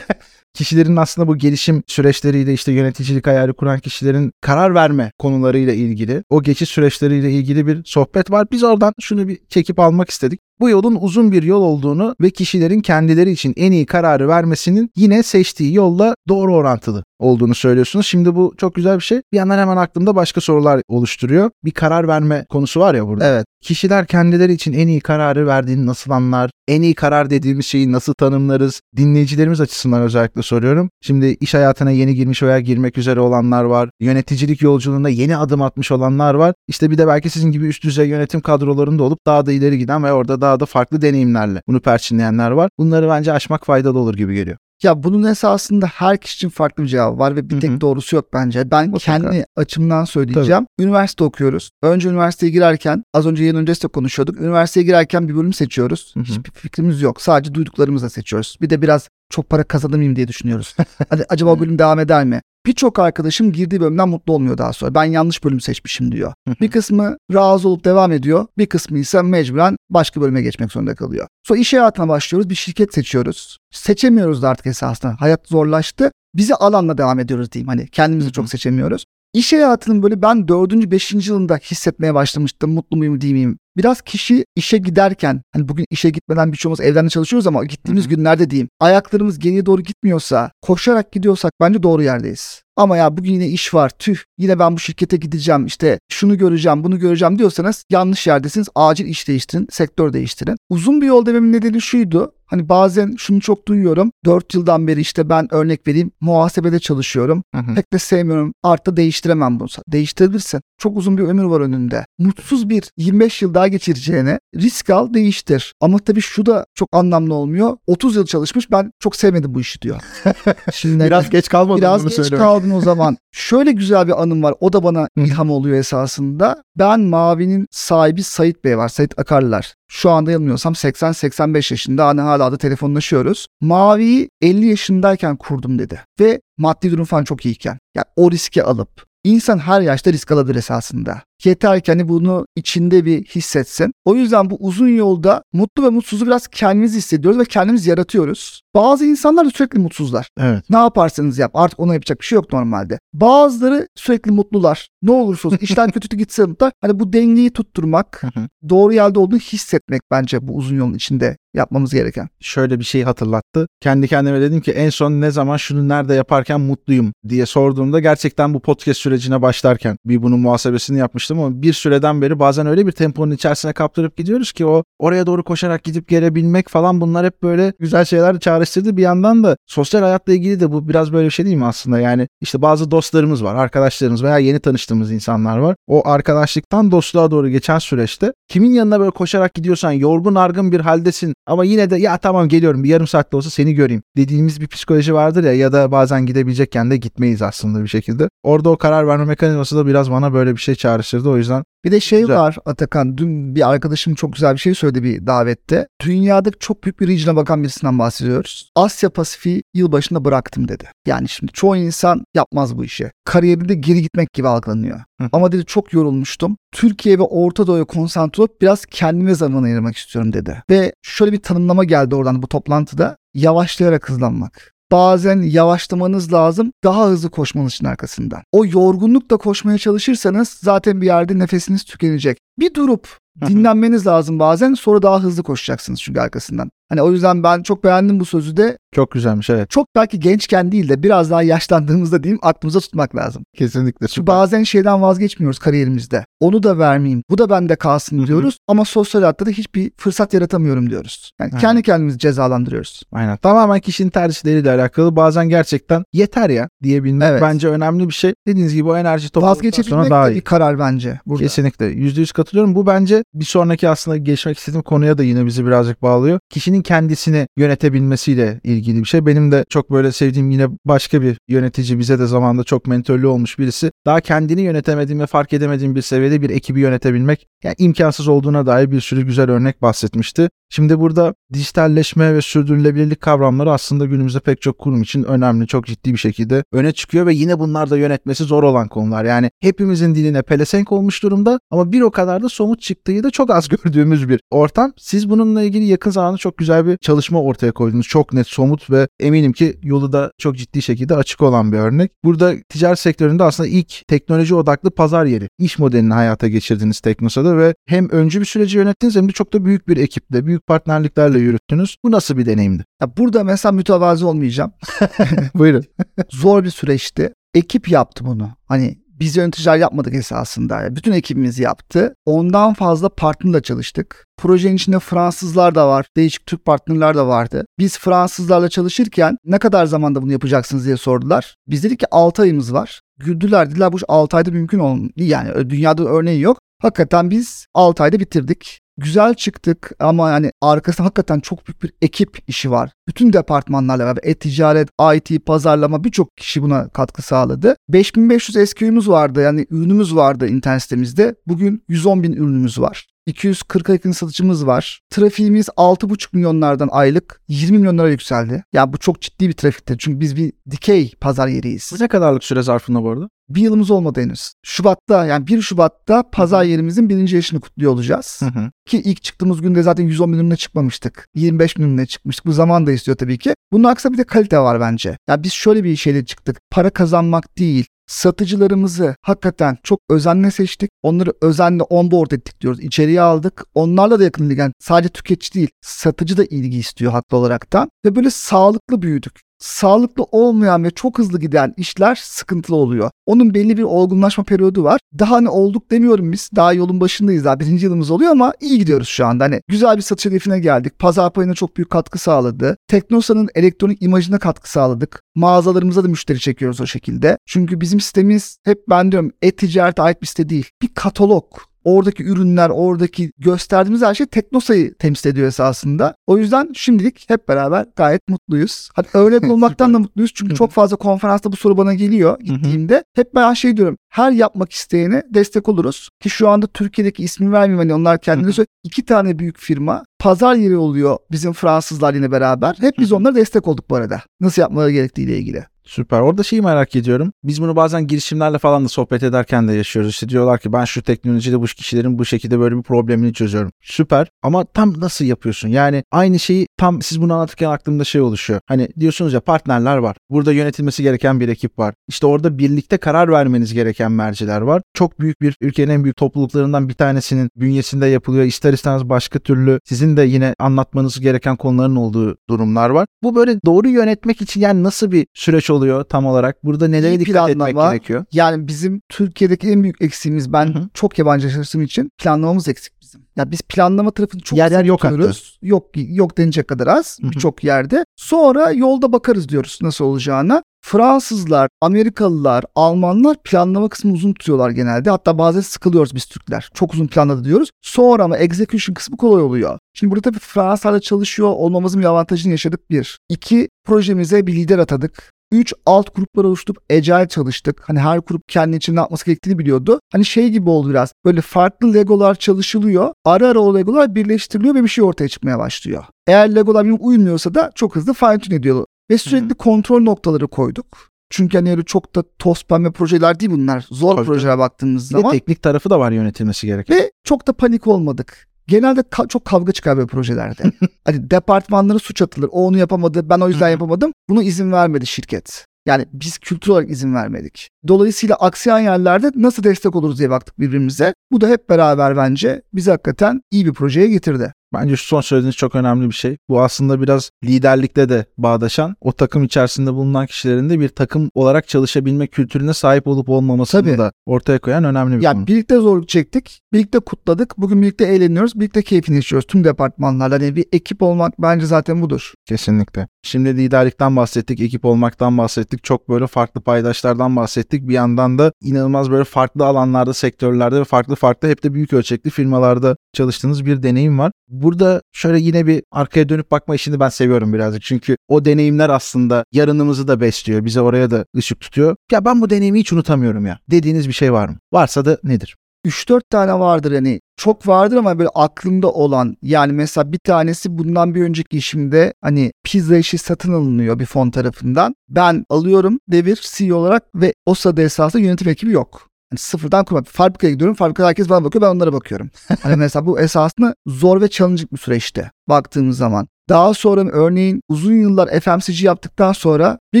Kişilerin 0.54 0.96
aslında 0.96 1.28
bu 1.28 1.36
gelişim 1.36 1.82
süreçleriyle 1.86 2.52
işte 2.52 2.72
yöneticilik 2.72 3.25
hayali 3.26 3.52
kuran 3.52 3.80
kişilerin 3.80 4.32
karar 4.40 4.74
verme 4.74 5.12
konularıyla 5.18 5.72
ilgili, 5.72 6.24
o 6.30 6.42
geçiş 6.42 6.68
süreçleriyle 6.68 7.30
ilgili 7.30 7.66
bir 7.66 7.84
sohbet 7.84 8.30
var. 8.30 8.46
Biz 8.52 8.62
oradan 8.64 8.94
şunu 9.00 9.28
bir 9.28 9.38
çekip 9.48 9.78
almak 9.80 10.10
istedik. 10.10 10.40
Bu 10.60 10.70
yolun 10.70 10.98
uzun 11.00 11.32
bir 11.32 11.42
yol 11.42 11.62
olduğunu 11.62 12.14
ve 12.20 12.30
kişilerin 12.30 12.80
kendileri 12.80 13.30
için 13.30 13.54
en 13.56 13.72
iyi 13.72 13.86
kararı 13.86 14.28
vermesinin 14.28 14.90
yine 14.96 15.22
seçtiği 15.22 15.74
yolla 15.74 16.14
doğru 16.28 16.54
orantılı 16.54 17.04
olduğunu 17.18 17.54
söylüyorsunuz. 17.54 18.06
Şimdi 18.06 18.34
bu 18.34 18.54
çok 18.56 18.74
güzel 18.74 18.96
bir 18.96 19.02
şey. 19.02 19.20
Bir 19.32 19.36
yandan 19.36 19.58
hemen 19.58 19.76
aklımda 19.76 20.16
başka 20.16 20.40
sorular 20.40 20.82
oluşturuyor. 20.88 21.50
Bir 21.64 21.70
karar 21.70 22.08
verme 22.08 22.46
konusu 22.48 22.80
var 22.80 22.94
ya 22.94 23.06
burada. 23.06 23.26
evet. 23.28 23.46
Kişiler 23.62 24.06
kendileri 24.06 24.52
için 24.52 24.72
en 24.72 24.88
iyi 24.88 25.00
kararı 25.00 25.46
verdiğini 25.46 25.86
nasıl 25.86 26.10
anlar? 26.10 26.50
En 26.68 26.82
iyi 26.82 26.94
karar 26.94 27.30
dediğimiz 27.30 27.66
şeyi 27.66 27.92
nasıl 27.92 28.14
tanımlarız? 28.14 28.80
Dinleyicilerimiz 28.96 29.60
açısından 29.60 30.02
özellikle 30.02 30.42
soruyorum. 30.42 30.90
Şimdi 31.02 31.36
iş 31.40 31.54
hayatına 31.54 31.90
yeni 31.90 32.14
girmiş 32.14 32.42
veya 32.42 32.60
girmek 32.60 32.98
üzere 32.98 33.20
olanlar 33.20 33.64
var. 33.64 33.90
Yöneticilik 34.00 34.62
yolculuğunda 34.62 35.08
yeni 35.08 35.36
adım 35.36 35.62
atmış 35.62 35.92
olanlar 35.92 36.34
var. 36.34 36.54
İşte 36.68 36.90
bir 36.90 36.98
de 36.98 37.06
belki 37.06 37.30
sizin 37.30 37.52
gibi 37.52 37.66
üst 37.66 37.84
düzey 37.84 38.08
yönetim 38.08 38.40
kadrolarında 38.40 39.02
olup 39.02 39.18
daha 39.26 39.46
da 39.46 39.52
ileri 39.52 39.78
giden 39.78 40.04
ve 40.04 40.12
orada 40.12 40.40
daha 40.46 40.60
da 40.60 40.66
farklı 40.66 41.02
deneyimlerle 41.02 41.62
bunu 41.68 41.80
perçinleyenler 41.80 42.50
var. 42.50 42.70
Bunları 42.78 43.08
bence 43.08 43.32
aşmak 43.32 43.66
faydalı 43.66 43.98
olur 43.98 44.14
gibi 44.14 44.34
geliyor. 44.34 44.56
Ya 44.82 45.02
bunun 45.02 45.22
esasında 45.22 45.86
her 45.86 46.18
kişi 46.18 46.34
için 46.34 46.48
farklı 46.48 46.82
bir 46.82 46.88
cevabı 46.88 47.18
var 47.18 47.36
ve 47.36 47.50
bir 47.50 47.60
tek 47.60 47.70
hı. 47.70 47.80
doğrusu 47.80 48.16
yok 48.16 48.28
bence. 48.32 48.70
Ben 48.70 48.90
Mutlaka. 48.90 49.30
kendi 49.30 49.46
açımdan 49.56 50.04
söyleyeceğim. 50.04 50.66
Üniversite 50.80 51.24
okuyoruz. 51.24 51.70
Önce 51.82 52.08
üniversiteye 52.08 52.52
girerken 52.52 53.02
az 53.14 53.26
önce 53.26 53.42
yayın 53.42 53.56
öncesi 53.56 53.82
de 53.82 53.88
konuşuyorduk. 53.88 54.40
Üniversiteye 54.40 54.86
girerken 54.86 55.28
bir 55.28 55.36
bölüm 55.36 55.52
seçiyoruz. 55.52 56.10
Hı 56.14 56.20
hı. 56.20 56.24
Hiçbir 56.24 56.50
fikrimiz 56.50 57.02
yok. 57.02 57.22
Sadece 57.22 57.54
duyduklarımızla 57.54 58.10
seçiyoruz. 58.10 58.56
Bir 58.60 58.70
de 58.70 58.82
biraz 58.82 59.08
çok 59.30 59.50
para 59.50 59.64
kazanır 59.64 59.96
mıyım 59.96 60.16
diye 60.16 60.28
düşünüyoruz. 60.28 60.76
Hadi 61.10 61.24
acaba 61.28 61.50
o 61.50 61.60
bölüm 61.60 61.78
devam 61.78 61.98
eder 61.98 62.24
mi? 62.24 62.40
Birçok 62.66 62.98
arkadaşım 62.98 63.52
girdiği 63.52 63.80
bölümden 63.80 64.08
mutlu 64.08 64.32
olmuyor 64.32 64.58
daha 64.58 64.72
sonra. 64.72 64.94
Ben 64.94 65.04
yanlış 65.04 65.44
bölüm 65.44 65.60
seçmişim 65.60 66.12
diyor. 66.12 66.32
Bir 66.60 66.70
kısmı 66.70 67.16
razı 67.34 67.68
olup 67.68 67.84
devam 67.84 68.12
ediyor. 68.12 68.46
Bir 68.58 68.66
kısmı 68.66 68.98
ise 68.98 69.22
mecburen 69.22 69.76
başka 69.90 70.20
bölüme 70.20 70.42
geçmek 70.42 70.72
zorunda 70.72 70.94
kalıyor. 70.94 71.26
Sonra 71.46 71.60
iş 71.60 71.72
hayatına 71.72 72.08
başlıyoruz. 72.08 72.50
Bir 72.50 72.54
şirket 72.54 72.94
seçiyoruz. 72.94 73.58
Seçemiyoruz 73.70 74.42
da 74.42 74.48
artık 74.48 74.66
esasında. 74.66 75.16
Hayat 75.18 75.48
zorlaştı. 75.48 76.10
Bizi 76.34 76.54
alanla 76.54 76.98
devam 76.98 77.18
ediyoruz 77.18 77.52
diyeyim. 77.52 77.68
Hani 77.68 77.88
kendimizi 77.88 78.32
çok 78.32 78.48
seçemiyoruz. 78.48 79.04
İş 79.34 79.52
hayatının 79.52 80.02
böyle 80.02 80.22
ben 80.22 80.48
dördüncü, 80.48 80.90
beşinci 80.90 81.30
yılında 81.30 81.56
hissetmeye 81.56 82.14
başlamıştım. 82.14 82.72
Mutlu 82.72 82.96
muyum 82.96 83.20
değil 83.20 83.32
miyim? 83.32 83.58
Biraz 83.76 84.00
kişi 84.00 84.44
işe 84.56 84.78
giderken 84.78 85.42
hani 85.52 85.68
bugün 85.68 85.86
işe 85.90 86.10
gitmeden 86.10 86.52
birçoğumuz 86.52 86.80
evden 86.80 87.04
de 87.04 87.08
çalışıyoruz 87.08 87.46
ama 87.46 87.64
gittiğimiz 87.64 88.04
Hı 88.04 88.08
hı. 88.08 88.14
günlerde 88.14 88.50
diyeyim 88.50 88.68
ayaklarımız 88.80 89.38
geriye 89.38 89.66
doğru 89.66 89.82
gitmiyorsa 89.82 90.50
koşarak 90.62 91.12
gidiyorsak 91.12 91.52
bence 91.60 91.82
doğru 91.82 92.02
yerdeyiz. 92.02 92.62
Ama 92.76 92.96
ya 92.96 93.16
bugün 93.16 93.32
yine 93.32 93.48
iş 93.48 93.74
var 93.74 93.90
tüh 93.98 94.18
yine 94.38 94.58
ben 94.58 94.72
bu 94.72 94.78
şirkete 94.78 95.16
gideceğim 95.16 95.66
işte 95.66 95.98
şunu 96.08 96.38
göreceğim 96.38 96.84
bunu 96.84 96.98
göreceğim 96.98 97.38
diyorsanız 97.38 97.84
yanlış 97.90 98.26
yerdesiniz. 98.26 98.68
Acil 98.74 99.06
iş 99.06 99.28
değiştirin 99.28 99.68
sektör 99.70 100.12
değiştirin. 100.12 100.56
Uzun 100.70 101.00
bir 101.02 101.06
yol 101.06 101.26
dememin 101.26 101.52
nedeni 101.52 101.80
şuydu. 101.80 102.32
Hani 102.46 102.68
bazen 102.68 103.14
şunu 103.18 103.40
çok 103.40 103.68
duyuyorum. 103.68 104.12
4 104.24 104.54
yıldan 104.54 104.86
beri 104.86 105.00
işte 105.00 105.28
ben 105.28 105.54
örnek 105.54 105.86
vereyim 105.86 106.10
muhasebede 106.20 106.78
çalışıyorum. 106.78 107.42
Hı 107.54 107.60
hı. 107.60 107.74
Pek 107.74 107.92
de 107.92 107.98
sevmiyorum. 107.98 108.52
Artı 108.62 108.96
değiştiremem 108.96 109.60
bunu. 109.60 109.68
Değiştirebilirsin. 109.88 110.60
Çok 110.78 110.96
uzun 110.96 111.18
bir 111.18 111.22
ömür 111.22 111.44
var 111.44 111.60
önünde. 111.60 112.06
Mutsuz 112.18 112.68
bir 112.68 112.84
25 112.96 113.42
yıl 113.42 113.54
daha 113.66 113.70
geçireceğine 113.70 114.38
risk 114.54 114.90
al 114.90 115.14
değiştir. 115.14 115.74
Ama 115.80 115.98
tabii 115.98 116.20
şu 116.20 116.46
da 116.46 116.66
çok 116.74 116.88
anlamlı 116.92 117.34
olmuyor. 117.34 117.76
30 117.86 118.16
yıl 118.16 118.26
çalışmış 118.26 118.70
ben 118.70 118.90
çok 119.00 119.16
sevmedim 119.16 119.54
bu 119.54 119.60
işi 119.60 119.82
diyor. 119.82 120.00
Şimdi 120.72 121.04
Biraz 121.04 121.30
geç 121.30 121.48
kalmadın 121.48 121.80
Biraz 121.80 122.00
bunu 122.00 122.08
geç 122.08 122.16
söylüyorum. 122.16 122.46
kaldın 122.46 122.70
o 122.70 122.80
zaman. 122.80 123.16
Şöyle 123.32 123.72
güzel 123.72 124.06
bir 124.06 124.22
anım 124.22 124.42
var. 124.42 124.54
O 124.60 124.72
da 124.72 124.82
bana 124.82 125.08
ilham 125.16 125.50
oluyor 125.50 125.78
esasında. 125.78 126.62
Ben 126.78 127.00
Mavi'nin 127.00 127.66
sahibi 127.70 128.22
Sait 128.22 128.64
Bey 128.64 128.78
var. 128.78 128.88
Sait 128.88 129.18
Akarlılar. 129.18 129.74
Şu 129.88 130.10
anda 130.10 130.30
yanılmıyorsam 130.30 130.72
80-85 130.72 131.72
yaşında. 131.72 132.06
Hani 132.06 132.20
hala 132.20 132.52
da 132.52 132.56
telefonlaşıyoruz. 132.58 133.46
Mavi'yi 133.60 134.28
50 134.40 134.66
yaşındayken 134.66 135.36
kurdum 135.36 135.78
dedi. 135.78 136.00
Ve 136.20 136.40
maddi 136.58 136.90
durum 136.90 137.04
falan 137.04 137.24
çok 137.24 137.46
iyiyken. 137.46 137.78
Ya 137.94 138.04
o 138.16 138.30
riski 138.30 138.62
alıp 138.62 139.06
İnsan 139.26 139.58
her 139.58 139.80
yaşta 139.80 140.12
risk 140.12 140.32
alabilir 140.32 140.54
esasında. 140.54 141.22
Yeter 141.44 141.80
ki 141.80 141.92
hani 141.92 142.08
bunu 142.08 142.46
içinde 142.56 143.04
bir 143.04 143.24
hissetsin. 143.24 143.92
O 144.04 144.14
yüzden 144.14 144.50
bu 144.50 144.56
uzun 144.60 144.88
yolda 144.88 145.42
mutlu 145.52 145.84
ve 145.84 145.88
mutsuzu 145.88 146.26
biraz 146.26 146.48
kendimiz 146.48 146.94
hissediyoruz 146.94 147.40
ve 147.40 147.44
kendimiz 147.44 147.86
yaratıyoruz. 147.86 148.60
Bazı 148.74 149.06
insanlar 149.06 149.46
da 149.46 149.50
sürekli 149.50 149.78
mutsuzlar. 149.78 150.28
Evet. 150.40 150.70
Ne 150.70 150.76
yaparsanız 150.76 151.38
yap. 151.38 151.50
Artık 151.54 151.80
ona 151.80 151.94
yapacak 151.94 152.20
bir 152.20 152.24
şey 152.24 152.36
yok 152.36 152.52
normalde. 152.52 152.98
Bazıları 153.12 153.88
sürekli 153.96 154.30
mutlular. 154.30 154.88
Ne 155.02 155.10
olursa 155.10 155.48
olsun 155.48 155.58
işler 155.60 155.92
kötü 155.92 156.16
gitse 156.16 156.44
mutlular. 156.44 156.72
Hani 156.80 157.00
bu 157.00 157.12
dengeyi 157.12 157.50
tutturmak, 157.50 158.22
doğru 158.68 158.92
yerde 158.92 159.18
olduğunu 159.18 159.38
hissetmek 159.38 160.02
bence 160.10 160.48
bu 160.48 160.56
uzun 160.56 160.76
yolun 160.76 160.94
içinde 160.94 161.36
yapmamız 161.54 161.94
gereken. 161.94 162.28
şöyle 162.40 162.78
bir 162.78 162.84
şey 162.84 163.02
hatırlattı. 163.02 163.68
Kendi 163.80 164.08
kendime 164.08 164.40
dedim 164.40 164.60
ki 164.60 164.72
en 164.72 164.90
son 164.90 165.12
ne 165.12 165.30
zaman 165.30 165.56
şunu 165.56 165.88
nerede 165.88 166.14
yaparken 166.14 166.60
mutluyum 166.60 167.12
diye 167.28 167.46
sorduğumda 167.46 168.00
gerçekten 168.00 168.54
bu 168.54 168.60
podcast 168.60 169.00
sürecine 169.00 169.42
başlarken 169.42 169.96
bir 170.04 170.22
bunun 170.22 170.40
muhasebesini 170.40 170.98
yapmıştım 170.98 171.25
ama 171.30 171.62
bir 171.62 171.72
süreden 171.72 172.22
beri 172.22 172.38
bazen 172.38 172.66
öyle 172.66 172.86
bir 172.86 172.92
temponun 172.92 173.30
içerisine 173.30 173.72
kaptırıp 173.72 174.16
gidiyoruz 174.16 174.52
ki 174.52 174.66
o 174.66 174.84
oraya 174.98 175.26
doğru 175.26 175.44
koşarak 175.44 175.84
gidip 175.84 176.08
gelebilmek 176.08 176.68
falan 176.68 177.00
bunlar 177.00 177.26
hep 177.26 177.42
böyle 177.42 177.72
güzel 177.80 178.04
şeyler 178.04 178.40
çağrıştırdı. 178.40 178.96
Bir 178.96 179.02
yandan 179.02 179.44
da 179.44 179.56
sosyal 179.66 180.02
hayatla 180.02 180.32
ilgili 180.32 180.60
de 180.60 180.72
bu 180.72 180.88
biraz 180.88 181.12
böyle 181.12 181.26
bir 181.26 181.30
şey 181.30 181.46
değil 181.46 181.56
mi 181.56 181.64
aslında? 181.64 182.00
Yani 182.00 182.28
işte 182.40 182.62
bazı 182.62 182.90
dostlarımız 182.90 183.44
var, 183.44 183.54
arkadaşlarımız 183.54 184.22
veya 184.22 184.38
yeni 184.38 184.60
tanıştığımız 184.60 185.12
insanlar 185.12 185.58
var. 185.58 185.76
O 185.86 186.08
arkadaşlıktan 186.08 186.90
dostluğa 186.90 187.30
doğru 187.30 187.48
geçen 187.48 187.78
süreçte 187.78 188.32
kimin 188.48 188.70
yanına 188.70 189.00
böyle 189.00 189.10
koşarak 189.10 189.54
gidiyorsan 189.54 189.92
yorgun 189.92 190.34
argın 190.34 190.72
bir 190.72 190.80
haldesin 190.80 191.34
ama 191.46 191.64
yine 191.64 191.90
de 191.90 191.96
ya 191.96 192.18
tamam 192.18 192.48
geliyorum 192.48 192.84
bir 192.84 192.88
yarım 192.88 193.06
saatte 193.06 193.36
olsa 193.36 193.50
seni 193.50 193.74
göreyim 193.74 194.02
dediğimiz 194.16 194.60
bir 194.60 194.66
psikoloji 194.66 195.14
vardır 195.14 195.44
ya 195.44 195.52
ya 195.52 195.72
da 195.72 195.92
bazen 195.92 196.26
gidebilecekken 196.26 196.90
de 196.90 196.96
gitmeyiz 196.96 197.42
aslında 197.42 197.82
bir 197.82 197.88
şekilde. 197.88 198.28
Orada 198.42 198.70
o 198.70 198.76
karar 198.76 199.06
verme 199.06 199.24
mekanizması 199.24 199.76
da 199.76 199.86
biraz 199.86 200.10
bana 200.10 200.32
böyle 200.32 200.56
bir 200.56 200.60
şey 200.60 200.74
çağrıştırdı. 200.74 201.15
Çalıştırdı. 201.16 201.28
O 201.28 201.36
yüzden 201.36 201.64
Bir 201.84 201.92
de 201.92 202.00
şey 202.00 202.20
Güzel. 202.20 202.36
var 202.36 202.56
Atakan. 202.64 203.18
Dün 203.18 203.54
bir 203.54 203.70
arkadaşım 203.70 204.14
çok 204.14 204.32
güzel 204.32 204.54
bir 204.54 204.58
şey 204.58 204.74
söyledi 204.74 205.02
bir 205.02 205.26
davette. 205.26 205.86
Dünyada 206.00 206.50
çok 206.60 206.84
büyük 206.84 207.00
bir 207.00 207.08
region'a 207.08 207.36
bakan 207.36 207.62
birisinden 207.62 207.98
bahsediyoruz. 207.98 208.70
Asya 208.76 209.10
Pasifik'i 209.10 209.62
yılbaşında 209.74 210.24
bıraktım 210.24 210.68
dedi. 210.68 210.84
Yani 211.06 211.28
şimdi 211.28 211.52
çoğu 211.52 211.76
insan 211.76 212.24
yapmaz 212.34 212.76
bu 212.76 212.84
işi. 212.84 213.10
Kariyerinde 213.24 213.74
geri 213.74 214.02
gitmek 214.02 214.32
gibi 214.32 214.48
algılanıyor. 214.48 215.00
Hı. 215.20 215.28
Ama 215.32 215.52
dedi 215.52 215.64
çok 215.64 215.92
yorulmuştum. 215.92 216.56
Türkiye 216.72 217.18
ve 217.18 217.22
Orta 217.22 217.66
Doğu'ya 217.66 217.84
konsantre 217.84 218.42
olup 218.42 218.60
biraz 218.62 218.86
kendime 218.86 219.34
zaman 219.34 219.62
ayırmak 219.62 219.96
istiyorum 219.96 220.32
dedi. 220.32 220.62
Ve 220.70 220.92
şöyle 221.02 221.32
bir 221.32 221.42
tanımlama 221.42 221.84
geldi 221.84 222.14
oradan 222.14 222.42
bu 222.42 222.48
toplantıda. 222.48 223.16
Yavaşlayarak 223.34 224.08
hızlanmak. 224.08 224.75
Bazen 224.92 225.42
yavaşlamanız 225.42 226.32
lazım 226.32 226.72
daha 226.84 227.06
hızlı 227.06 227.30
koşmanız 227.30 227.72
için 227.72 227.86
arkasından. 227.86 228.42
O 228.52 228.64
yorgunlukla 228.66 229.36
koşmaya 229.36 229.78
çalışırsanız 229.78 230.48
zaten 230.48 231.00
bir 231.00 231.06
yerde 231.06 231.38
nefesiniz 231.38 231.84
tükenecek. 231.84 232.38
Bir 232.58 232.74
durup. 232.74 233.18
Dinlenmeniz 233.46 234.06
lazım 234.06 234.38
bazen 234.38 234.74
sonra 234.74 235.02
daha 235.02 235.22
hızlı 235.22 235.42
koşacaksınız 235.42 236.00
çünkü 236.02 236.20
arkasından. 236.20 236.70
Hani 236.88 237.02
o 237.02 237.12
yüzden 237.12 237.42
ben 237.42 237.62
çok 237.62 237.84
beğendim 237.84 238.20
bu 238.20 238.24
sözü 238.24 238.56
de. 238.56 238.78
çok 238.94 239.10
güzelmiş 239.10 239.50
evet. 239.50 239.70
Çok 239.70 239.86
belki 239.96 240.20
gençken 240.20 240.72
değil 240.72 240.88
de 240.88 241.02
biraz 241.02 241.30
daha 241.30 241.42
yaşlandığımızda 241.42 242.22
diyeyim 242.22 242.38
aklımıza 242.42 242.80
tutmak 242.80 243.16
lazım. 243.16 243.42
Kesinlikle 243.56 244.08
Çünkü 244.08 244.26
bazen 244.26 244.62
şeyden 244.62 245.02
vazgeçmiyoruz 245.02 245.58
kariyerimizde. 245.58 246.24
Onu 246.40 246.62
da 246.62 246.78
vermeyeyim, 246.78 247.22
bu 247.30 247.38
da 247.38 247.50
bende 247.50 247.76
kalsın 247.76 248.26
diyoruz 248.26 248.58
ama 248.68 248.84
sosyal 248.84 249.22
hayatta 249.22 249.46
da 249.46 249.50
hiçbir 249.50 249.90
fırsat 249.96 250.34
yaratamıyorum 250.34 250.90
diyoruz. 250.90 251.30
Yani 251.40 251.48
Aynen. 251.48 251.60
kendi 251.60 251.82
kendimizi 251.82 252.18
cezalandırıyoruz. 252.18 253.02
Aynen. 253.12 253.36
Tamamen 253.36 253.80
kişinin 253.80 254.10
tercihleriyle 254.10 254.70
alakalı. 254.70 255.16
Bazen 255.16 255.48
gerçekten 255.48 256.04
yeter 256.12 256.50
ya 256.50 256.68
diyebilmek 256.82 257.28
Evet. 257.30 257.42
bence 257.42 257.68
önemli 257.68 258.08
bir 258.08 258.14
şey. 258.14 258.34
Dediğiniz 258.46 258.74
gibi 258.74 258.88
o 258.88 258.96
enerji 258.96 259.30
topladıktan 259.30 259.54
sonra 259.54 259.66
Vazgeçebilmek 259.66 260.10
daha 260.10 260.28
de 260.28 260.32
iyi. 260.32 260.36
bir 260.36 260.40
karar 260.40 260.78
bence 260.78 261.20
burada. 261.26 261.42
Kesinlikle. 261.42 261.86
Yüzde 261.86 262.20
yüz 262.20 262.32
katılıyorum. 262.32 262.74
Bu 262.74 262.86
bence 262.86 263.24
bir 263.34 263.44
sonraki 263.44 263.88
aslında 263.88 264.16
geçmek 264.16 264.58
istediğim 264.58 264.82
konuya 264.82 265.18
da 265.18 265.24
yine 265.24 265.46
bizi 265.46 265.66
birazcık 265.66 266.02
bağlıyor. 266.02 266.40
Kişinin 266.50 266.82
kendisini 266.82 267.46
yönetebilmesiyle 267.56 268.60
ilgili 268.64 269.00
bir 269.00 269.04
şey. 269.04 269.26
Benim 269.26 269.52
de 269.52 269.64
çok 269.68 269.90
böyle 269.90 270.12
sevdiğim 270.12 270.50
yine 270.50 270.66
başka 270.84 271.22
bir 271.22 271.38
yönetici 271.48 271.98
bize 271.98 272.18
de 272.18 272.26
zamanında 272.26 272.64
çok 272.64 272.86
mentörlü 272.86 273.26
olmuş 273.26 273.58
birisi. 273.58 273.90
Daha 274.06 274.20
kendini 274.20 274.60
yönetemediğim 274.60 275.20
ve 275.20 275.26
fark 275.26 275.52
edemediğim 275.52 275.94
bir 275.94 276.02
seviyede 276.02 276.42
bir 276.42 276.50
ekibi 276.50 276.80
yönetebilmek 276.80 277.46
yani 277.64 277.74
imkansız 277.78 278.28
olduğuna 278.28 278.66
dair 278.66 278.90
bir 278.90 279.00
sürü 279.00 279.22
güzel 279.22 279.50
örnek 279.50 279.82
bahsetmişti. 279.82 280.48
Şimdi 280.68 281.00
burada 281.00 281.34
dijitalleşme 281.52 282.34
ve 282.34 282.42
sürdürülebilirlik 282.42 283.20
kavramları 283.20 283.72
aslında 283.72 284.06
günümüzde 284.06 284.40
pek 284.40 284.62
çok 284.62 284.78
kurum 284.78 285.02
için 285.02 285.22
önemli, 285.22 285.66
çok 285.66 285.86
ciddi 285.86 286.12
bir 286.12 286.18
şekilde 286.18 286.64
öne 286.72 286.92
çıkıyor 286.92 287.26
ve 287.26 287.34
yine 287.34 287.58
bunlar 287.58 287.90
da 287.90 287.96
yönetmesi 287.96 288.44
zor 288.44 288.62
olan 288.62 288.88
konular. 288.88 289.24
Yani 289.24 289.50
hepimizin 289.60 290.14
diline 290.14 290.42
pelesenk 290.42 290.92
olmuş 290.92 291.22
durumda 291.22 291.60
ama 291.70 291.92
bir 291.92 292.00
o 292.00 292.10
kadar 292.10 292.42
da 292.42 292.48
somut 292.48 292.80
çıktığı 292.80 293.12
da 293.24 293.30
çok 293.30 293.50
az 293.50 293.68
gördüğümüz 293.84 294.28
bir 294.28 294.40
ortam. 294.50 294.92
Siz 294.96 295.30
bununla 295.30 295.62
ilgili 295.62 295.84
yakın 295.84 296.10
zamanda 296.10 296.38
çok 296.38 296.56
güzel 296.58 296.86
bir 296.86 296.96
çalışma 296.96 297.42
ortaya 297.42 297.72
koydunuz. 297.72 298.06
Çok 298.06 298.32
net, 298.32 298.46
somut 298.46 298.90
ve 298.90 299.08
eminim 299.20 299.52
ki 299.52 299.78
yolu 299.82 300.12
da 300.12 300.30
çok 300.38 300.56
ciddi 300.56 300.82
şekilde 300.82 301.14
açık 301.14 301.42
olan 301.42 301.72
bir 301.72 301.78
örnek. 301.78 302.10
Burada 302.24 302.54
ticaret 302.68 302.98
sektöründe 302.98 303.42
aslında 303.44 303.68
ilk 303.68 304.08
teknoloji 304.08 304.54
odaklı 304.54 304.90
pazar 304.90 305.26
yeri, 305.26 305.48
iş 305.58 305.78
modelini 305.78 306.14
hayata 306.14 306.48
geçirdiniz 306.48 307.00
Teknosa'da 307.00 307.58
ve 307.58 307.74
hem 307.86 308.10
öncü 308.10 308.40
bir 308.40 308.44
süreci 308.44 308.78
yönettiniz 308.78 309.16
hem 309.16 309.28
de 309.28 309.32
çok 309.32 309.52
da 309.52 309.64
büyük 309.64 309.88
bir 309.88 309.96
ekiple, 309.96 310.46
büyük 310.46 310.66
partnerliklerle 310.66 311.38
yürüttünüz. 311.38 311.96
Bu 312.04 312.10
nasıl 312.10 312.38
bir 312.38 312.46
deneyimdi? 312.46 312.84
Ya 313.02 313.16
burada 313.16 313.44
mesela 313.44 313.72
mütevazi 313.72 314.24
olmayacağım. 314.24 314.72
Buyurun. 315.54 315.84
Zor 316.30 316.64
bir 316.64 316.70
süreçti. 316.70 317.32
Ekip 317.54 317.88
yaptı 317.88 318.24
bunu. 318.26 318.50
Hani 318.64 318.98
biz 319.20 319.36
yöneticiler 319.36 319.76
yapmadık 319.76 320.14
esasında. 320.14 320.96
Bütün 320.96 321.12
ekibimiz 321.12 321.58
yaptı. 321.58 322.14
Ondan 322.26 322.74
fazla 322.74 323.08
partnerle 323.08 323.62
çalıştık. 323.62 324.26
Projenin 324.38 324.76
içinde 324.76 324.98
Fransızlar 324.98 325.74
da 325.74 325.88
var. 325.88 326.06
Değişik 326.16 326.46
Türk 326.46 326.64
partnerler 326.64 327.14
de 327.14 327.22
vardı. 327.22 327.66
Biz 327.78 327.98
Fransızlarla 327.98 328.68
çalışırken 328.68 329.36
ne 329.44 329.58
kadar 329.58 329.86
zamanda 329.86 330.22
bunu 330.22 330.32
yapacaksınız 330.32 330.86
diye 330.86 330.96
sordular. 330.96 331.54
Biz 331.68 331.84
dedik 331.84 332.00
ki 332.00 332.06
6 332.10 332.42
ayımız 332.42 332.72
var. 332.72 333.00
Güldüler 333.18 333.70
dediler 333.70 333.92
bu 333.92 333.96
iş 333.96 334.04
6 334.08 334.36
ayda 334.36 334.50
mümkün 334.50 334.78
olmuyor. 334.78 335.10
Yani 335.16 335.70
dünyada 335.70 336.04
örneği 336.04 336.40
yok. 336.40 336.58
Hakikaten 336.82 337.30
biz 337.30 337.66
6 337.74 338.02
ayda 338.02 338.20
bitirdik. 338.20 338.80
Güzel 338.98 339.34
çıktık 339.34 339.92
ama 339.98 340.30
yani 340.30 340.50
arkasında 340.62 341.06
hakikaten 341.06 341.40
çok 341.40 341.66
büyük 341.66 341.82
bir 341.82 341.92
ekip 342.02 342.38
işi 342.48 342.70
var. 342.70 342.90
Bütün 343.08 343.32
departmanlarla 343.32 344.04
beraber 344.04 344.22
e-ticaret, 344.24 344.88
IT, 345.16 345.46
pazarlama 345.46 346.04
birçok 346.04 346.36
kişi 346.36 346.62
buna 346.62 346.88
katkı 346.88 347.22
sağladı. 347.22 347.76
5500 347.88 348.70
SKU'muz 348.70 349.08
vardı 349.08 349.42
yani 349.42 349.66
ürünümüz 349.70 350.16
vardı 350.16 350.48
internet 350.48 350.82
sitemizde. 350.82 351.34
Bugün 351.46 351.84
110 351.88 352.22
bin 352.22 352.32
ürünümüz 352.32 352.80
var. 352.80 353.06
240'a 353.28 353.92
yakın 353.92 354.12
satıcımız 354.12 354.66
var. 354.66 355.00
Trafiğimiz 355.10 355.68
6,5 355.68 356.28
milyonlardan 356.32 356.88
aylık 356.92 357.40
20 357.48 357.78
milyonlara 357.78 358.08
yükseldi. 358.10 358.64
Ya 358.72 358.92
bu 358.92 358.98
çok 358.98 359.20
ciddi 359.20 359.48
bir 359.48 359.52
trafiktir. 359.52 359.98
Çünkü 359.98 360.20
biz 360.20 360.36
bir 360.36 360.52
dikey 360.70 361.12
pazar 361.20 361.48
yeriyiz. 361.48 361.92
Bu 361.94 362.04
ne 362.04 362.08
kadarlık 362.08 362.44
süre 362.44 362.62
zarfında 362.62 363.02
bu 363.02 363.10
arada? 363.10 363.28
Bir 363.48 363.60
yılımız 363.60 363.90
olmadı 363.90 364.20
henüz. 364.20 364.52
Şubat'ta 364.62 365.26
yani 365.26 365.46
1 365.46 365.62
Şubat'ta 365.62 366.30
pazar 366.32 366.64
yerimizin 366.64 367.08
birinci 367.08 367.36
yaşını 367.36 367.60
kutluyor 367.60 367.92
olacağız. 367.92 368.40
Hı 368.42 368.46
hı. 368.46 368.70
Ki 368.86 369.02
ilk 369.04 369.22
çıktığımız 369.22 369.62
günde 369.62 369.82
zaten 369.82 370.04
110 370.04 370.32
bin 370.32 370.38
ürüne 370.38 370.56
çıkmamıştık. 370.56 371.28
25 371.34 371.78
bin 371.78 371.82
ürüne 371.82 372.06
çıkmıştık. 372.06 372.46
Bu 372.46 372.52
zaman 372.52 372.86
da 372.86 372.92
istiyor 372.92 373.16
tabii 373.16 373.38
ki. 373.38 373.54
Bunun 373.72 373.84
aksine 373.84 374.12
bir 374.12 374.18
de 374.18 374.24
kalite 374.24 374.58
var 374.58 374.80
bence. 374.80 375.18
Ya 375.28 375.42
biz 375.42 375.52
şöyle 375.52 375.84
bir 375.84 375.96
şeyle 375.96 376.24
çıktık. 376.24 376.60
Para 376.70 376.90
kazanmak 376.90 377.58
değil. 377.58 377.86
Satıcılarımızı 378.06 379.16
hakikaten 379.22 379.78
çok 379.82 380.00
özenle 380.10 380.50
seçtik. 380.50 380.90
Onları 381.02 381.32
özenle 381.40 381.82
onboard 381.82 382.30
ettik 382.30 382.60
diyoruz. 382.60 382.80
İçeriye 382.80 383.20
aldık. 383.20 383.64
Onlarla 383.74 384.20
da 384.20 384.24
yakın. 384.24 384.50
Yani 384.50 384.72
sadece 384.80 385.08
tüketici 385.08 385.54
değil, 385.54 385.68
satıcı 385.80 386.36
da 386.36 386.44
ilgi 386.44 386.78
istiyor 386.78 387.12
haklı 387.12 387.36
olaraktan. 387.36 387.88
Ve 388.04 388.16
böyle 388.16 388.30
sağlıklı 388.30 389.02
büyüdük. 389.02 389.45
Sağlıklı 389.58 390.22
olmayan 390.22 390.84
ve 390.84 390.90
çok 390.90 391.18
hızlı 391.18 391.40
giden 391.40 391.74
işler 391.76 392.14
sıkıntılı 392.22 392.76
oluyor. 392.76 393.10
Onun 393.26 393.54
belli 393.54 393.76
bir 393.76 393.82
olgunlaşma 393.82 394.44
periyodu 394.44 394.84
var. 394.84 395.00
Daha 395.18 395.40
ne 395.40 395.48
olduk 395.48 395.90
demiyorum 395.90 396.32
biz. 396.32 396.50
Daha 396.56 396.72
yolun 396.72 397.00
başındayız. 397.00 397.44
Daha 397.44 397.60
birinci 397.60 397.84
yılımız 397.84 398.10
oluyor 398.10 398.30
ama 398.30 398.52
iyi 398.60 398.78
gidiyoruz 398.78 399.08
şu 399.08 399.26
anda. 399.26 399.44
Hani 399.44 399.60
güzel 399.68 399.96
bir 399.96 400.02
satış 400.02 400.26
hedefine 400.26 400.60
geldik. 400.60 400.98
Pazar 400.98 401.32
payına 401.32 401.54
çok 401.54 401.76
büyük 401.76 401.90
katkı 401.90 402.18
sağladı. 402.18 402.76
Teknosa'nın 402.88 403.48
elektronik 403.54 404.02
imajına 404.02 404.38
katkı 404.38 404.70
sağladık. 404.70 405.22
Mağazalarımıza 405.34 406.04
da 406.04 406.08
müşteri 406.08 406.40
çekiyoruz 406.40 406.80
o 406.80 406.86
şekilde. 406.86 407.38
Çünkü 407.46 407.80
bizim 407.80 408.00
sitemiz 408.00 408.58
hep 408.64 408.78
ben 408.88 409.12
diyorum 409.12 409.32
e-ticarete 409.42 410.02
ait 410.02 410.22
bir 410.22 410.26
site 410.26 410.48
değil. 410.48 410.66
Bir 410.82 410.88
katalog. 410.94 411.44
Oradaki 411.86 412.24
ürünler, 412.24 412.70
oradaki 412.70 413.32
gösterdiğimiz 413.38 414.02
her 414.02 414.14
şey 414.14 414.26
Teknosa'yı 414.26 414.94
temsil 414.94 415.30
ediyor 415.30 415.48
esasında. 415.48 416.14
O 416.26 416.38
yüzden 416.38 416.70
şimdilik 416.74 417.30
hep 417.30 417.48
beraber 417.48 417.86
gayet 417.96 418.28
mutluyuz. 418.28 418.88
Hadi 418.94 419.08
öyle 419.14 419.38
olmaktan 419.52 419.94
da 419.94 419.98
mutluyuz. 419.98 420.32
Çünkü 420.34 420.54
çok 420.54 420.70
fazla 420.70 420.96
konferansta 420.96 421.52
bu 421.52 421.56
soru 421.56 421.76
bana 421.76 421.94
geliyor 421.94 422.40
gittiğimde. 422.40 423.04
Hep 423.14 423.34
ben 423.34 423.54
şey 423.54 423.76
diyorum. 423.76 423.96
Her 424.08 424.32
yapmak 424.32 424.72
isteyene 424.72 425.22
destek 425.34 425.68
oluruz. 425.68 426.08
Ki 426.20 426.30
şu 426.30 426.48
anda 426.48 426.66
Türkiye'deki 426.66 427.24
ismi 427.24 427.52
vermeyeyim 427.52 427.78
hani 427.78 427.94
onlar 427.94 428.20
kendileri 428.20 428.52
söylüyor. 428.52 428.66
İki 428.84 429.04
tane 429.04 429.38
büyük 429.38 429.58
firma 429.58 430.04
pazar 430.18 430.54
yeri 430.54 430.76
oluyor 430.76 431.18
bizim 431.32 431.52
Fransızlar 431.52 432.14
yine 432.14 432.30
beraber. 432.30 432.76
Hep 432.80 432.94
biz 432.98 433.12
onlara 433.12 433.34
destek 433.34 433.68
olduk 433.68 433.90
bu 433.90 433.96
arada. 433.96 434.22
Nasıl 434.40 434.62
yapmaları 434.62 434.90
gerektiğiyle 434.92 435.38
ilgili. 435.38 435.64
Süper. 435.86 436.20
Orada 436.20 436.42
şeyi 436.42 436.62
merak 436.62 436.96
ediyorum. 436.96 437.32
Biz 437.44 437.62
bunu 437.62 437.76
bazen 437.76 438.06
girişimlerle 438.06 438.58
falan 438.58 438.84
da 438.84 438.88
sohbet 438.88 439.22
ederken 439.22 439.68
de 439.68 439.72
yaşıyoruz. 439.72 440.10
İşte 440.10 440.28
diyorlar 440.28 440.58
ki 440.58 440.72
ben 440.72 440.84
şu 440.84 441.02
teknolojide 441.02 441.60
bu 441.60 441.64
kişilerin 441.64 442.18
bu 442.18 442.24
şekilde 442.24 442.60
böyle 442.60 442.76
bir 442.76 442.82
problemini 442.82 443.32
çözüyorum. 443.34 443.72
Süper. 443.82 444.28
Ama 444.42 444.64
tam 444.64 445.00
nasıl 445.00 445.24
yapıyorsun? 445.24 445.68
Yani 445.68 446.04
aynı 446.12 446.38
şeyi 446.38 446.66
tam 446.76 447.02
siz 447.02 447.20
bunu 447.20 447.34
anlatırken 447.34 447.70
aklımda 447.70 448.04
şey 448.04 448.20
oluşuyor. 448.20 448.60
Hani 448.68 448.88
diyorsunuz 449.00 449.32
ya 449.32 449.40
partnerler 449.40 449.96
var. 449.96 450.16
Burada 450.30 450.52
yönetilmesi 450.52 451.02
gereken 451.02 451.40
bir 451.40 451.48
ekip 451.48 451.78
var. 451.78 451.94
İşte 452.08 452.26
orada 452.26 452.58
birlikte 452.58 452.96
karar 452.96 453.28
vermeniz 453.28 453.74
gereken 453.74 454.12
merciler 454.12 454.60
var. 454.60 454.82
Çok 454.94 455.20
büyük 455.20 455.40
bir 455.40 455.56
ülkenin 455.60 455.90
en 455.90 456.04
büyük 456.04 456.16
topluluklarından 456.16 456.88
bir 456.88 456.94
tanesinin 456.94 457.50
bünyesinde 457.56 458.06
yapılıyor. 458.06 458.44
İster 458.44 458.72
istemez 458.72 459.08
başka 459.08 459.38
türlü 459.38 459.80
sizin 459.84 460.16
de 460.16 460.22
yine 460.22 460.54
anlatmanız 460.58 461.20
gereken 461.20 461.56
konuların 461.56 461.96
olduğu 461.96 462.36
durumlar 462.48 462.90
var. 462.90 463.06
Bu 463.22 463.34
böyle 463.34 463.60
doğru 463.66 463.88
yönetmek 463.88 464.42
için 464.42 464.60
yani 464.60 464.82
nasıl 464.82 465.12
bir 465.12 465.26
süreç 465.34 465.70
oluyor 465.76 466.04
tam 466.04 466.26
olarak? 466.26 466.64
Burada 466.64 466.88
nelere 466.88 467.14
İyi 467.14 467.20
dikkat 467.20 467.50
etmek 467.50 467.74
planlama. 467.74 467.90
gerekiyor? 467.92 468.24
Yani 468.32 468.68
bizim 468.68 469.00
Türkiye'deki 469.08 469.70
en 469.70 469.82
büyük 469.82 470.02
eksiğimiz 470.02 470.52
ben 470.52 470.74
Hı 470.74 470.78
hı. 470.78 470.88
çok 470.94 471.18
yabancı 471.18 471.50
çalıştığım 471.50 471.82
için 471.82 472.10
planlamamız 472.18 472.68
eksik 472.68 472.92
bizim. 473.02 473.20
Ya 473.36 473.50
biz 473.50 473.62
planlama 473.62 474.10
tarafını 474.10 474.40
çok 474.40 474.58
Yer 474.58 474.70
yer 474.70 474.84
yok 474.84 475.00
tutuyoruz. 475.00 475.58
Yok 475.62 475.86
yok 475.94 476.38
denecek 476.38 476.68
kadar 476.68 476.86
az 476.86 477.18
birçok 477.22 477.64
yerde. 477.64 478.04
Sonra 478.16 478.70
yolda 478.70 479.12
bakarız 479.12 479.48
diyoruz 479.48 479.78
nasıl 479.82 480.04
olacağına. 480.04 480.62
Fransızlar, 480.84 481.68
Amerikalılar, 481.80 482.64
Almanlar 482.74 483.36
planlama 483.44 483.88
kısmını 483.88 484.14
uzun 484.14 484.32
tutuyorlar 484.32 484.70
genelde. 484.70 485.10
Hatta 485.10 485.38
bazen 485.38 485.60
sıkılıyoruz 485.60 486.14
biz 486.14 486.24
Türkler. 486.26 486.70
Çok 486.74 486.94
uzun 486.94 487.06
planladı 487.06 487.44
diyoruz. 487.44 487.70
Sonra 487.82 488.24
ama 488.24 488.36
execution 488.36 488.94
kısmı 488.94 489.16
kolay 489.16 489.42
oluyor. 489.42 489.78
Şimdi 489.94 490.10
burada 490.10 490.30
tabii 490.30 490.38
Fransızlarla 490.38 491.00
çalışıyor 491.00 491.48
olmamızın 491.48 492.00
bir 492.00 492.06
avantajını 492.06 492.52
yaşadık 492.52 492.90
bir. 492.90 493.18
İki, 493.28 493.68
projemize 493.86 494.46
bir 494.46 494.52
lider 494.52 494.78
atadık. 494.78 495.32
3 495.52 495.72
alt 495.86 496.14
gruplar 496.14 496.44
oluşturup 496.44 496.82
agile 496.92 497.28
çalıştık. 497.28 497.82
Hani 497.88 498.00
her 498.00 498.18
grup 498.18 498.48
kendi 498.48 498.76
için 498.76 498.96
ne 498.96 499.00
yapması 499.00 499.26
gerektiğini 499.26 499.58
biliyordu. 499.58 500.00
Hani 500.12 500.24
şey 500.24 500.48
gibi 500.50 500.70
oldu 500.70 500.90
biraz. 500.90 501.12
Böyle 501.24 501.40
farklı 501.40 501.94
legolar 501.94 502.34
çalışılıyor. 502.34 503.12
Ara 503.24 503.48
ara 503.48 503.58
o 503.58 503.74
legolar 503.74 504.14
birleştiriliyor 504.14 504.74
ve 504.74 504.82
bir 504.82 504.88
şey 504.88 505.04
ortaya 505.04 505.28
çıkmaya 505.28 505.58
başlıyor. 505.58 506.04
Eğer 506.26 506.54
legolar 506.54 506.84
birbirine 506.84 507.00
uymuyorsa 507.02 507.54
da 507.54 507.70
çok 507.74 507.96
hızlı 507.96 508.14
fine 508.14 508.38
tune 508.38 508.54
ediyor. 508.56 508.84
Ve 509.10 509.18
sürekli 509.18 509.54
kontrol 509.54 510.00
noktaları 510.02 510.48
koyduk. 510.48 510.86
Çünkü 511.30 511.56
hani 511.58 511.70
öyle 511.70 511.82
çok 511.82 512.14
da 512.14 512.24
toz 512.38 512.64
pembe 512.64 512.90
projeler 512.90 513.40
değil 513.40 513.50
bunlar. 513.52 513.86
Zor 513.90 514.16
Tabii, 514.16 514.26
projeler 514.26 514.58
baktığımız 514.58 515.10
Bir 515.10 515.14
de 515.14 515.20
zaman. 515.20 515.32
teknik 515.32 515.62
tarafı 515.62 515.90
da 515.90 516.00
var 516.00 516.12
yönetilmesi 516.12 516.66
gereken. 516.66 516.96
Ve 516.96 517.10
çok 517.24 517.46
da 517.48 517.52
panik 517.52 517.86
olmadık. 517.86 518.48
Genelde 518.68 519.00
ka- 519.00 519.28
çok 519.28 519.44
kavga 519.44 519.72
çıkar 519.72 519.96
böyle 519.96 520.06
projelerde. 520.06 520.62
hani 521.04 521.30
departmanlara 521.30 521.98
suç 521.98 522.22
atılır. 522.22 522.48
O 522.52 522.66
onu 522.66 522.78
yapamadı, 522.78 523.28
ben 523.28 523.40
o 523.40 523.48
yüzden 523.48 523.68
yapamadım. 523.68 524.12
Bunu 524.28 524.42
izin 524.42 524.72
vermedi 524.72 525.06
şirket. 525.06 525.64
Yani 525.86 526.06
biz 526.12 526.38
kültür 526.38 526.70
olarak 526.70 526.90
izin 526.90 527.14
vermedik. 527.14 527.68
Dolayısıyla 527.88 528.36
aksayan 528.36 528.78
yerlerde 528.80 529.30
nasıl 529.34 529.62
destek 529.62 529.96
oluruz 529.96 530.18
diye 530.18 530.30
baktık 530.30 530.60
birbirimize. 530.60 531.14
Bu 531.32 531.40
da 531.40 531.48
hep 531.48 531.70
beraber 531.70 532.16
bence 532.16 532.62
bizi 532.74 532.90
hakikaten 532.90 533.40
iyi 533.50 533.66
bir 533.66 533.72
projeye 533.72 534.08
getirdi. 534.08 534.52
Bence 534.74 534.96
şu 534.96 535.04
son 535.04 535.20
söylediğiniz 535.20 535.56
çok 535.56 535.74
önemli 535.74 536.08
bir 536.08 536.14
şey. 536.14 536.36
Bu 536.48 536.60
aslında 536.62 537.00
biraz 537.00 537.30
liderlikte 537.44 538.08
de 538.08 538.26
bağdaşan, 538.38 538.96
o 539.00 539.12
takım 539.12 539.44
içerisinde 539.44 539.94
bulunan 539.94 540.26
kişilerin 540.26 540.70
de 540.70 540.80
bir 540.80 540.88
takım 540.88 541.30
olarak 541.34 541.68
çalışabilme 541.68 542.26
kültürüne 542.26 542.74
sahip 542.74 543.06
olup 543.06 543.28
olmamasını 543.28 543.82
Tabii. 543.82 543.98
da 543.98 544.12
ortaya 544.26 544.58
koyan 544.58 544.84
önemli 544.84 545.16
bir 545.16 545.22
Ya 545.22 545.32
konu. 545.32 545.46
birlikte 545.46 545.76
zorluk 545.76 546.08
çektik, 546.08 546.60
birlikte 546.72 546.98
kutladık, 546.98 547.54
bugün 547.58 547.82
birlikte 547.82 548.04
eğleniyoruz, 548.04 548.54
birlikte 548.60 548.82
keyfini 548.82 549.16
yaşıyoruz 549.16 549.46
tüm 549.46 549.64
departmanlarla. 549.64 550.34
Hani 550.34 550.56
bir 550.56 550.64
ekip 550.72 551.02
olmak 551.02 551.42
bence 551.42 551.66
zaten 551.66 552.02
budur. 552.02 552.32
Kesinlikle. 552.46 553.08
Şimdi 553.26 553.56
liderlikten 553.56 554.16
bahsettik, 554.16 554.60
ekip 554.60 554.84
olmaktan 554.84 555.38
bahsettik. 555.38 555.84
Çok 555.84 556.08
böyle 556.08 556.26
farklı 556.26 556.60
paydaşlardan 556.60 557.36
bahsettik. 557.36 557.88
Bir 557.88 557.94
yandan 557.94 558.38
da 558.38 558.52
inanılmaz 558.62 559.10
böyle 559.10 559.24
farklı 559.24 559.66
alanlarda, 559.66 560.14
sektörlerde 560.14 560.80
ve 560.80 560.84
farklı 560.84 561.14
farklı 561.14 561.48
hep 561.48 561.62
de 561.62 561.74
büyük 561.74 561.92
ölçekli 561.92 562.30
firmalarda 562.30 562.96
çalıştığınız 563.12 563.66
bir 563.66 563.82
deneyim 563.82 564.18
var. 564.18 564.32
Burada 564.48 565.02
şöyle 565.12 565.40
yine 565.40 565.66
bir 565.66 565.82
arkaya 565.92 566.28
dönüp 566.28 566.50
bakma 566.50 566.74
işini 566.74 567.00
ben 567.00 567.08
seviyorum 567.08 567.52
birazcık. 567.52 567.82
Çünkü 567.82 568.16
o 568.28 568.44
deneyimler 568.44 568.90
aslında 568.90 569.44
yarınımızı 569.52 570.08
da 570.08 570.20
besliyor. 570.20 570.64
Bize 570.64 570.80
oraya 570.80 571.10
da 571.10 571.24
ışık 571.36 571.60
tutuyor. 571.60 571.96
Ya 572.12 572.24
ben 572.24 572.40
bu 572.40 572.50
deneyimi 572.50 572.80
hiç 572.80 572.92
unutamıyorum 572.92 573.46
ya. 573.46 573.58
Dediğiniz 573.70 574.08
bir 574.08 574.12
şey 574.12 574.32
var 574.32 574.48
mı? 574.48 574.56
Varsa 574.72 575.04
da 575.04 575.18
nedir? 575.24 575.56
3-4 575.86 576.20
tane 576.30 576.58
vardır 576.58 576.92
hani 576.92 577.20
çok 577.36 577.68
vardır 577.68 577.96
ama 577.96 578.18
böyle 578.18 578.28
aklımda 578.34 578.92
olan 578.92 579.36
yani 579.42 579.72
mesela 579.72 580.12
bir 580.12 580.18
tanesi 580.18 580.78
bundan 580.78 581.14
bir 581.14 581.22
önceki 581.22 581.56
işimde 581.56 582.14
hani 582.22 582.52
pizza 582.64 582.96
işi 582.96 583.18
satın 583.18 583.52
alınıyor 583.52 583.98
bir 583.98 584.06
fon 584.06 584.30
tarafından. 584.30 584.94
Ben 585.08 585.44
alıyorum 585.50 585.98
devir 586.08 586.40
CEO 586.54 586.76
olarak 586.76 587.02
ve 587.14 587.34
o 587.46 587.54
sırada 587.54 587.82
esasında 587.82 588.22
yönetim 588.22 588.48
ekibi 588.48 588.72
yok. 588.72 589.08
Hani 589.30 589.38
sıfırdan 589.38 589.84
kurmak. 589.84 590.06
Fabrikaya 590.06 590.52
gidiyorum. 590.52 590.74
Fabrikada 590.74 591.08
herkes 591.08 591.28
bana 591.28 591.44
bakıyor. 591.44 591.62
Ben 591.62 591.76
onlara 591.76 591.92
bakıyorum. 591.92 592.30
hani 592.62 592.76
mesela 592.76 593.06
bu 593.06 593.20
esasında 593.20 593.74
zor 593.86 594.20
ve 594.20 594.28
challenging 594.28 594.72
bir 594.72 594.78
süreçti 594.78 595.30
baktığımız 595.48 595.96
zaman. 595.96 596.28
Daha 596.48 596.74
sonra 596.74 597.10
örneğin 597.10 597.60
uzun 597.68 597.94
yıllar 597.94 598.40
FMCG 598.40 598.82
yaptıktan 598.82 599.32
sonra 599.32 599.78
bir 599.92 600.00